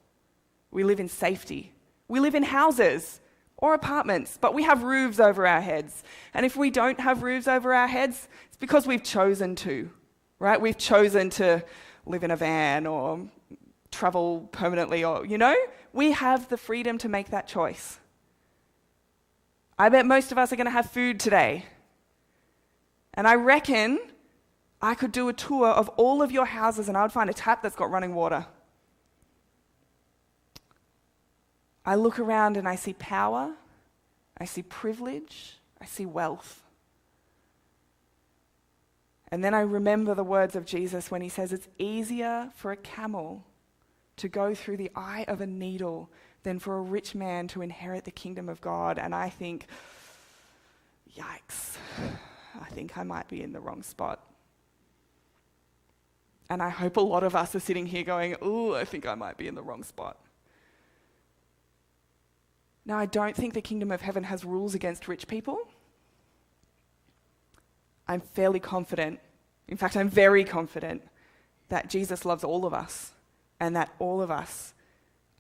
We 0.72 0.84
live 0.84 1.00
in 1.00 1.10
safety. 1.10 1.74
We 2.08 2.20
live 2.20 2.36
in 2.36 2.44
houses 2.44 3.20
or 3.58 3.74
apartments, 3.74 4.38
but 4.40 4.54
we 4.54 4.64
have 4.64 4.84
roofs 4.84 5.20
over 5.20 5.48
our 5.48 5.62
heads. 5.62 6.04
And 6.34 6.46
if 6.46 6.56
we 6.56 6.70
don't 6.70 7.00
have 7.00 7.24
roofs 7.24 7.48
over 7.48 7.74
our 7.74 7.88
heads, 7.88 8.28
it's 8.48 8.58
because 8.58 8.86
we've 8.88 9.04
chosen 9.04 9.56
to, 9.58 9.90
right? 10.40 10.60
We've 10.60 10.78
chosen 10.78 11.30
to 11.32 11.64
live 12.06 12.24
in 12.24 12.32
a 12.32 12.36
van 12.36 12.86
or 12.86 13.28
travel 13.92 14.50
permanently, 14.52 15.04
or, 15.04 15.26
you 15.26 15.38
know, 15.38 15.56
we 15.94 16.12
have 16.12 16.50
the 16.50 16.58
freedom 16.58 16.98
to 16.98 17.10
make 17.10 17.30
that 17.30 17.48
choice. 17.48 18.00
I 19.78 19.90
bet 19.90 20.06
most 20.06 20.32
of 20.32 20.38
us 20.38 20.52
are 20.52 20.56
going 20.56 20.66
to 20.66 20.72
have 20.72 20.90
food 20.90 21.20
today. 21.20 21.66
And 23.14 23.28
I 23.28 23.36
reckon 23.36 24.00
I 24.84 24.96
could 24.96 25.14
do 25.14 25.30
a 25.30 25.34
tour 25.34 25.70
of 25.70 25.88
all 25.96 26.22
of 26.22 26.30
your 26.30 26.46
houses 26.46 26.90
and 26.90 26.98
I 26.98 27.04
would 27.04 27.14
find 27.14 27.30
a 27.30 27.34
tap 27.34 27.64
that's 27.64 27.76
got 27.76 27.90
running 27.90 28.14
water. 28.14 28.46
I 31.86 31.96
look 31.96 32.20
around 32.20 32.58
and 32.58 32.68
I 32.68 32.76
see 32.76 32.92
power, 32.92 33.54
I 34.38 34.44
see 34.44 34.62
privilege, 34.62 35.58
I 35.80 35.86
see 35.86 36.06
wealth. 36.06 36.64
And 39.32 39.42
then 39.42 39.54
I 39.54 39.62
remember 39.62 40.14
the 40.14 40.24
words 40.24 40.54
of 40.54 40.66
Jesus 40.66 41.10
when 41.10 41.22
he 41.22 41.30
says, 41.30 41.54
It's 41.54 41.70
easier 41.78 42.52
for 42.54 42.74
a 42.74 42.78
camel 42.78 43.46
to 44.18 44.28
go 44.28 44.54
through 44.54 44.78
the 44.78 44.92
eye 44.96 45.24
of 45.30 45.40
a 45.40 45.48
needle 45.48 46.10
than 46.44 46.60
for 46.60 46.78
a 46.78 46.82
rich 46.82 47.16
man 47.16 47.48
to 47.48 47.62
inherit 47.62 48.04
the 48.04 48.12
kingdom 48.12 48.50
of 48.50 48.60
God. 48.60 49.00
And 49.00 49.16
I 49.16 49.30
think, 49.30 49.66
yikes, 51.18 51.78
I 52.62 52.66
think 52.66 52.98
I 52.98 53.04
might 53.04 53.30
be 53.30 53.42
in 53.42 53.54
the 53.54 53.62
wrong 53.62 53.82
spot. 53.82 54.20
And 56.54 56.62
I 56.62 56.70
hope 56.70 56.98
a 56.98 57.02
lot 57.02 57.24
of 57.24 57.36
us 57.36 57.56
are 57.56 57.60
sitting 57.60 57.88
here 57.88 58.04
going, 58.04 58.36
oh, 58.40 58.76
I 58.76 58.86
think 58.86 59.08
I 59.08 59.16
might 59.16 59.38
be 59.38 59.48
in 59.48 59.56
the 59.56 59.64
wrong 59.64 59.82
spot. 59.82 60.20
Now, 62.86 63.00
I 63.00 63.08
don't 63.08 63.36
think 63.36 63.56
the 63.56 63.62
kingdom 63.62 63.92
of 63.92 64.02
heaven 64.02 64.26
has 64.26 64.46
rules 64.46 64.76
against 64.76 65.08
rich 65.08 65.28
people. 65.28 65.68
I'm 68.08 68.22
fairly 68.22 68.60
confident, 68.60 69.20
in 69.68 69.78
fact, 69.78 69.98
I'm 69.98 70.10
very 70.10 70.44
confident 70.44 71.02
that 71.70 71.90
Jesus 71.90 72.24
loves 72.24 72.44
all 72.44 72.68
of 72.68 72.74
us 72.76 73.14
and 73.60 73.76
that 73.76 73.92
all 73.98 74.22
of 74.22 74.30
us 74.30 74.76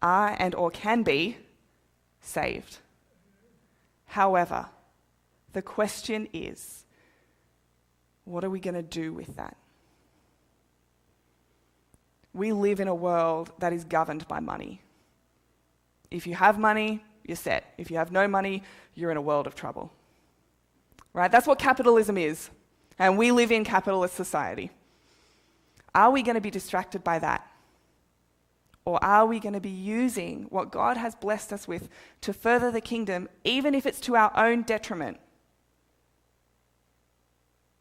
are 0.01 0.35
and 0.39 0.55
or 0.55 0.71
can 0.71 1.03
be 1.03 1.37
saved. 2.21 2.79
However, 4.05 4.65
the 5.51 5.61
question 5.61 6.27
is 6.33 6.85
what 8.23 8.43
are 8.43 8.49
we 8.49 8.59
going 8.59 8.73
to 8.73 8.81
do 8.81 9.13
with 9.13 9.35
that? 9.35 9.57
We 12.33 12.51
live 12.51 12.79
in 12.79 12.87
a 12.87 12.95
world 12.95 13.51
that 13.59 13.73
is 13.73 13.83
governed 13.83 14.27
by 14.27 14.39
money. 14.39 14.81
If 16.09 16.27
you 16.27 16.35
have 16.35 16.57
money, 16.57 17.03
you're 17.25 17.37
set. 17.37 17.73
If 17.77 17.91
you 17.91 17.97
have 17.97 18.11
no 18.11 18.27
money, 18.27 18.63
you're 18.95 19.11
in 19.11 19.17
a 19.17 19.21
world 19.21 19.47
of 19.47 19.55
trouble. 19.55 19.91
Right? 21.13 21.31
That's 21.31 21.47
what 21.47 21.59
capitalism 21.59 22.17
is. 22.17 22.49
And 22.99 23.17
we 23.17 23.31
live 23.31 23.51
in 23.51 23.63
capitalist 23.63 24.15
society. 24.15 24.71
Are 25.95 26.11
we 26.11 26.23
going 26.23 26.35
to 26.35 26.41
be 26.41 26.51
distracted 26.51 27.03
by 27.03 27.19
that? 27.19 27.47
Or 28.85 29.03
are 29.03 29.25
we 29.25 29.39
going 29.39 29.53
to 29.53 29.61
be 29.61 29.69
using 29.69 30.43
what 30.49 30.71
God 30.71 30.97
has 30.97 31.15
blessed 31.15 31.53
us 31.53 31.67
with 31.67 31.87
to 32.21 32.33
further 32.33 32.69
the 32.69 32.81
kingdom, 32.81 33.29
even 33.43 33.73
if 33.73 33.85
it's 33.85 34.01
to 34.01 34.15
our 34.15 34.31
own 34.35 34.63
detriment? 34.63 35.19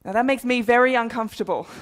Now, 0.05 0.13
that 0.13 0.27
makes 0.27 0.45
me 0.45 0.63
very 0.63 0.95
uncomfortable. 0.95 1.67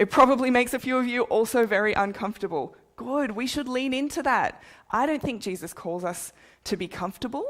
It 0.00 0.08
probably 0.08 0.50
makes 0.50 0.72
a 0.72 0.78
few 0.78 0.96
of 0.96 1.06
you 1.06 1.24
also 1.24 1.66
very 1.66 1.92
uncomfortable. 1.92 2.74
Good, 2.96 3.32
we 3.32 3.46
should 3.46 3.68
lean 3.68 3.92
into 3.92 4.22
that. 4.22 4.62
I 4.90 5.04
don't 5.04 5.20
think 5.20 5.42
Jesus 5.42 5.74
calls 5.74 6.04
us 6.04 6.32
to 6.64 6.78
be 6.78 6.88
comfortable, 6.88 7.44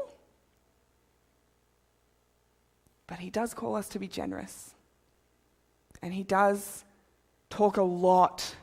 but 3.07 3.19
he 3.19 3.29
does 3.29 3.53
call 3.53 3.77
us 3.77 3.87
to 3.87 3.99
be 3.99 4.07
generous. 4.09 4.75
And 6.01 6.13
he 6.13 6.23
does 6.23 6.83
talk 7.49 7.77
a 7.77 7.83
lot 7.83 8.57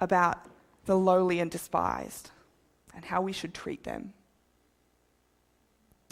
about 0.00 0.38
the 0.84 0.96
lowly 0.96 1.40
and 1.40 1.50
despised 1.50 2.30
and 2.94 3.04
how 3.04 3.20
we 3.20 3.32
should 3.32 3.52
treat 3.52 3.82
them. 3.82 4.12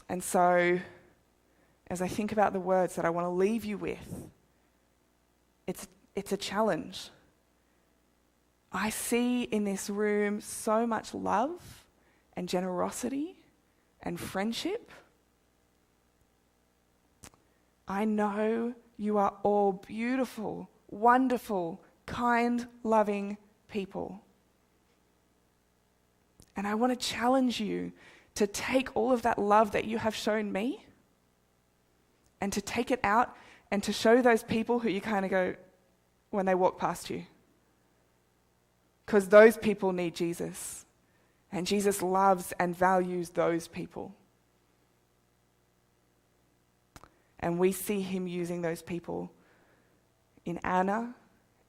And 0.09 0.25
so, 0.25 0.81
as 1.87 2.03
I 2.03 2.09
think 2.09 2.33
about 2.33 2.53
the 2.53 2.59
words 2.59 2.97
that 2.97 3.05
I 3.05 3.11
want 3.11 3.27
to 3.27 3.31
leave 3.31 3.65
you 3.65 3.79
with, 3.79 4.29
it's, 5.69 5.87
it's 6.21 6.33
a 6.33 6.37
challenge. 6.37 7.09
I 8.71 8.91
see 8.91 9.45
in 9.45 9.65
this 9.65 9.89
room 9.89 10.43
so 10.43 10.87
much 10.87 11.15
love 11.15 11.87
and 12.37 12.47
generosity 12.47 13.37
and 14.03 14.21
friendship. 14.21 14.93
I 17.89 18.05
know 18.05 18.75
you 18.99 19.17
are 19.17 19.33
all 19.43 19.73
beautiful, 19.73 20.69
wonderful, 20.91 21.83
kind, 22.05 22.67
loving 22.83 23.39
people. 23.69 24.23
And 26.55 26.67
I 26.67 26.75
want 26.75 26.93
to 26.93 27.09
challenge 27.15 27.61
you 27.61 27.93
to 28.35 28.47
take 28.47 28.95
all 28.95 29.11
of 29.11 29.23
that 29.23 29.39
love 29.39 29.71
that 29.71 29.87
you 29.87 29.97
have 29.97 30.15
shown 30.15 30.53
me 30.53 30.85
and 32.43 32.53
to 32.53 32.61
take 32.61 32.91
it 32.91 33.01
out 33.05 33.35
and 33.71 33.83
to 33.85 33.93
show 33.95 34.21
those 34.21 34.43
people 34.43 34.81
who 34.81 34.91
you 34.91 35.01
kind 35.01 35.25
of 35.25 35.31
go 35.31 35.55
when 36.31 36.47
they 36.47 36.55
walk 36.55 36.79
past 36.79 37.11
you. 37.11 37.25
Because 39.05 39.29
those 39.29 39.57
people 39.57 39.93
need 39.93 40.15
Jesus. 40.15 40.87
And 41.53 41.67
Jesus 41.67 42.03
loves 42.03 42.53
and 42.59 42.77
values 42.77 43.31
those 43.31 43.67
people. 43.67 44.15
And 47.41 47.59
we 47.59 47.73
see 47.73 48.01
him 48.01 48.27
using 48.27 48.63
those 48.63 48.83
people 48.83 49.33
in 50.45 50.59
Anna, 50.59 51.15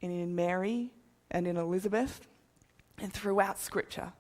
and 0.02 0.12
in 0.12 0.36
Mary, 0.36 0.92
and 1.30 1.48
in 1.48 1.58
Elizabeth, 1.58 2.28
and 3.00 3.12
throughout 3.12 3.60
Scripture. 3.60 4.14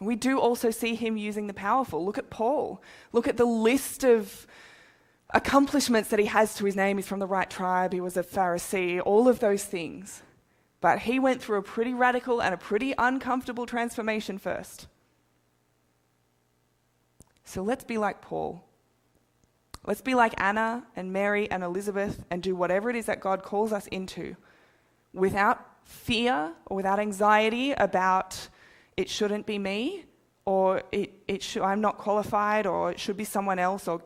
We 0.00 0.14
do 0.16 0.38
also 0.38 0.70
see 0.70 0.94
him 0.94 1.16
using 1.16 1.46
the 1.46 1.54
powerful. 1.54 2.04
Look 2.04 2.18
at 2.18 2.30
Paul. 2.30 2.82
Look 3.12 3.26
at 3.26 3.36
the 3.36 3.44
list 3.44 4.04
of 4.04 4.46
accomplishments 5.30 6.10
that 6.10 6.18
he 6.18 6.26
has 6.26 6.54
to 6.56 6.64
his 6.64 6.76
name. 6.76 6.96
He's 6.96 7.06
from 7.06 7.20
the 7.20 7.26
right 7.26 7.48
tribe, 7.50 7.92
he 7.92 8.00
was 8.00 8.16
a 8.16 8.22
Pharisee, 8.22 9.00
all 9.04 9.28
of 9.28 9.40
those 9.40 9.64
things. 9.64 10.22
But 10.80 11.00
he 11.00 11.18
went 11.18 11.42
through 11.42 11.58
a 11.58 11.62
pretty 11.62 11.92
radical 11.92 12.40
and 12.40 12.54
a 12.54 12.58
pretty 12.58 12.94
uncomfortable 12.96 13.66
transformation 13.66 14.38
first. 14.38 14.86
So 17.44 17.62
let's 17.62 17.84
be 17.84 17.98
like 17.98 18.20
Paul. 18.20 18.62
Let's 19.84 20.02
be 20.02 20.14
like 20.14 20.34
Anna 20.40 20.86
and 20.94 21.12
Mary 21.12 21.50
and 21.50 21.64
Elizabeth 21.64 22.22
and 22.30 22.42
do 22.42 22.54
whatever 22.54 22.90
it 22.90 22.96
is 22.96 23.06
that 23.06 23.20
God 23.20 23.42
calls 23.42 23.72
us 23.72 23.86
into 23.88 24.36
without 25.12 25.66
fear 25.82 26.52
or 26.66 26.76
without 26.76 27.00
anxiety 27.00 27.72
about 27.72 28.48
it 28.96 29.08
shouldn't 29.08 29.46
be 29.46 29.58
me 29.58 30.04
or 30.44 30.82
it, 30.92 31.12
it 31.26 31.42
sh- 31.42 31.56
I'm 31.56 31.80
not 31.80 31.96
qualified 31.96 32.66
or 32.66 32.90
it 32.90 33.00
should 33.00 33.16
be 33.16 33.24
someone 33.24 33.58
else 33.58 33.88
or 33.88 34.02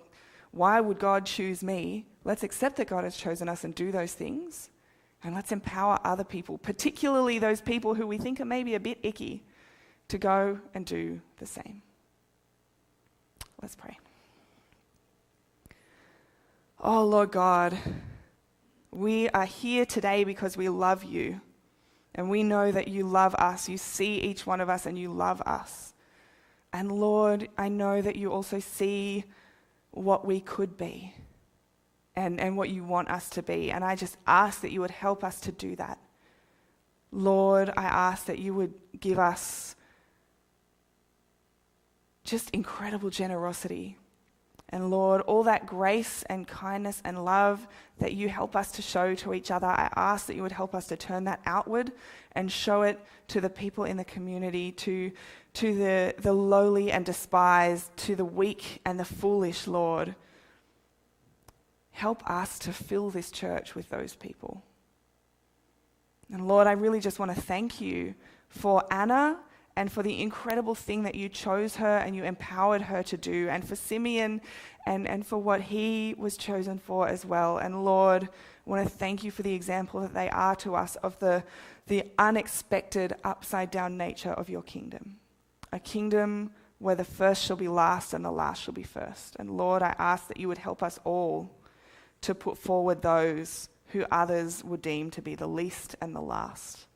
why 0.52 0.80
would 0.80 0.98
God 0.98 1.26
choose 1.26 1.62
me? 1.62 2.06
Let's 2.24 2.42
accept 2.42 2.76
that 2.76 2.86
God 2.86 3.04
has 3.04 3.16
chosen 3.16 3.48
us 3.48 3.64
and 3.64 3.74
do 3.74 3.90
those 3.90 4.12
things. 4.12 4.70
And 5.24 5.34
let's 5.34 5.52
empower 5.52 5.98
other 6.04 6.24
people, 6.24 6.58
particularly 6.58 7.38
those 7.38 7.60
people 7.60 7.94
who 7.94 8.06
we 8.06 8.18
think 8.18 8.40
are 8.40 8.44
maybe 8.44 8.74
a 8.74 8.80
bit 8.80 8.98
icky, 9.02 9.42
to 10.08 10.18
go 10.18 10.58
and 10.74 10.84
do 10.84 11.20
the 11.38 11.46
same. 11.46 11.80
Let's 13.60 13.76
pray. 13.76 13.98
Oh, 16.80 17.04
Lord 17.04 17.30
God, 17.30 17.78
we 18.90 19.28
are 19.30 19.44
here 19.44 19.86
today 19.86 20.24
because 20.24 20.56
we 20.56 20.68
love 20.68 21.04
you. 21.04 21.40
And 22.14 22.28
we 22.28 22.42
know 22.42 22.70
that 22.70 22.88
you 22.88 23.04
love 23.06 23.34
us. 23.36 23.68
You 23.68 23.78
see 23.78 24.18
each 24.18 24.46
one 24.46 24.60
of 24.60 24.68
us 24.68 24.84
and 24.84 24.98
you 24.98 25.10
love 25.10 25.40
us. 25.42 25.94
And 26.72 26.92
Lord, 26.92 27.48
I 27.56 27.68
know 27.68 28.02
that 28.02 28.16
you 28.16 28.32
also 28.32 28.58
see 28.58 29.24
what 29.92 30.26
we 30.26 30.40
could 30.40 30.76
be 30.76 31.14
and, 32.16 32.40
and 32.40 32.56
what 32.56 32.68
you 32.68 32.84
want 32.84 33.10
us 33.10 33.30
to 33.30 33.42
be. 33.42 33.70
And 33.70 33.84
I 33.84 33.94
just 33.94 34.16
ask 34.26 34.60
that 34.62 34.72
you 34.72 34.80
would 34.80 34.90
help 34.90 35.22
us 35.22 35.40
to 35.42 35.52
do 35.52 35.76
that. 35.76 35.98
Lord, 37.10 37.70
I 37.76 37.84
ask 37.84 38.26
that 38.26 38.38
you 38.38 38.54
would 38.54 38.74
give 38.98 39.18
us 39.18 39.76
just 42.24 42.50
incredible 42.50 43.10
generosity. 43.10 43.98
And 44.72 44.90
Lord, 44.90 45.20
all 45.22 45.42
that 45.44 45.66
grace 45.66 46.24
and 46.30 46.48
kindness 46.48 47.02
and 47.04 47.24
love 47.24 47.68
that 47.98 48.14
you 48.14 48.30
help 48.30 48.56
us 48.56 48.72
to 48.72 48.82
show 48.82 49.14
to 49.16 49.34
each 49.34 49.50
other, 49.50 49.66
I 49.66 49.92
ask 49.94 50.26
that 50.26 50.34
you 50.34 50.42
would 50.42 50.52
help 50.52 50.74
us 50.74 50.86
to 50.86 50.96
turn 50.96 51.24
that 51.24 51.40
outward 51.44 51.92
and 52.32 52.50
show 52.50 52.80
it 52.80 52.98
to 53.28 53.42
the 53.42 53.50
people 53.50 53.84
in 53.84 53.98
the 53.98 54.04
community, 54.04 54.72
to, 54.72 55.12
to 55.54 55.74
the, 55.74 56.14
the 56.18 56.32
lowly 56.32 56.90
and 56.90 57.04
despised, 57.04 57.94
to 57.98 58.16
the 58.16 58.24
weak 58.24 58.80
and 58.86 58.98
the 58.98 59.04
foolish, 59.04 59.66
Lord. 59.66 60.14
Help 61.90 62.28
us 62.28 62.58
to 62.60 62.72
fill 62.72 63.10
this 63.10 63.30
church 63.30 63.74
with 63.74 63.90
those 63.90 64.16
people. 64.16 64.62
And 66.32 66.48
Lord, 66.48 66.66
I 66.66 66.72
really 66.72 67.00
just 67.00 67.18
want 67.18 67.34
to 67.34 67.40
thank 67.40 67.78
you 67.78 68.14
for 68.48 68.82
Anna 68.90 69.38
and 69.76 69.90
for 69.90 70.02
the 70.02 70.20
incredible 70.20 70.74
thing 70.74 71.02
that 71.04 71.14
you 71.14 71.28
chose 71.28 71.76
her 71.76 71.98
and 71.98 72.14
you 72.14 72.24
empowered 72.24 72.82
her 72.82 73.02
to 73.04 73.16
do, 73.16 73.48
and 73.48 73.66
for 73.66 73.76
Simeon 73.76 74.40
and, 74.86 75.08
and 75.08 75.26
for 75.26 75.38
what 75.38 75.60
he 75.60 76.14
was 76.18 76.36
chosen 76.36 76.78
for 76.78 77.08
as 77.08 77.24
well. 77.24 77.58
And 77.58 77.84
Lord, 77.84 78.24
I 78.24 78.70
want 78.70 78.88
to 78.88 78.94
thank 78.94 79.24
you 79.24 79.30
for 79.30 79.42
the 79.42 79.54
example 79.54 80.00
that 80.00 80.14
they 80.14 80.28
are 80.30 80.54
to 80.56 80.74
us 80.74 80.96
of 80.96 81.18
the, 81.20 81.42
the 81.86 82.04
unexpected, 82.18 83.14
upside 83.24 83.70
down 83.70 83.96
nature 83.96 84.32
of 84.32 84.48
your 84.48 84.62
kingdom. 84.62 85.16
A 85.72 85.78
kingdom 85.78 86.52
where 86.78 86.94
the 86.94 87.04
first 87.04 87.42
shall 87.44 87.56
be 87.56 87.68
last 87.68 88.12
and 88.12 88.24
the 88.24 88.30
last 88.30 88.62
shall 88.62 88.74
be 88.74 88.82
first. 88.82 89.36
And 89.38 89.56
Lord, 89.56 89.82
I 89.82 89.94
ask 89.98 90.28
that 90.28 90.38
you 90.38 90.48
would 90.48 90.58
help 90.58 90.82
us 90.82 90.98
all 91.04 91.50
to 92.22 92.34
put 92.34 92.58
forward 92.58 93.02
those 93.02 93.68
who 93.88 94.04
others 94.10 94.62
would 94.64 94.82
deem 94.82 95.10
to 95.12 95.22
be 95.22 95.34
the 95.34 95.46
least 95.46 95.96
and 96.00 96.14
the 96.14 96.20
last. 96.20 96.86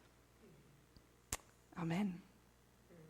Amen. 1.80 2.14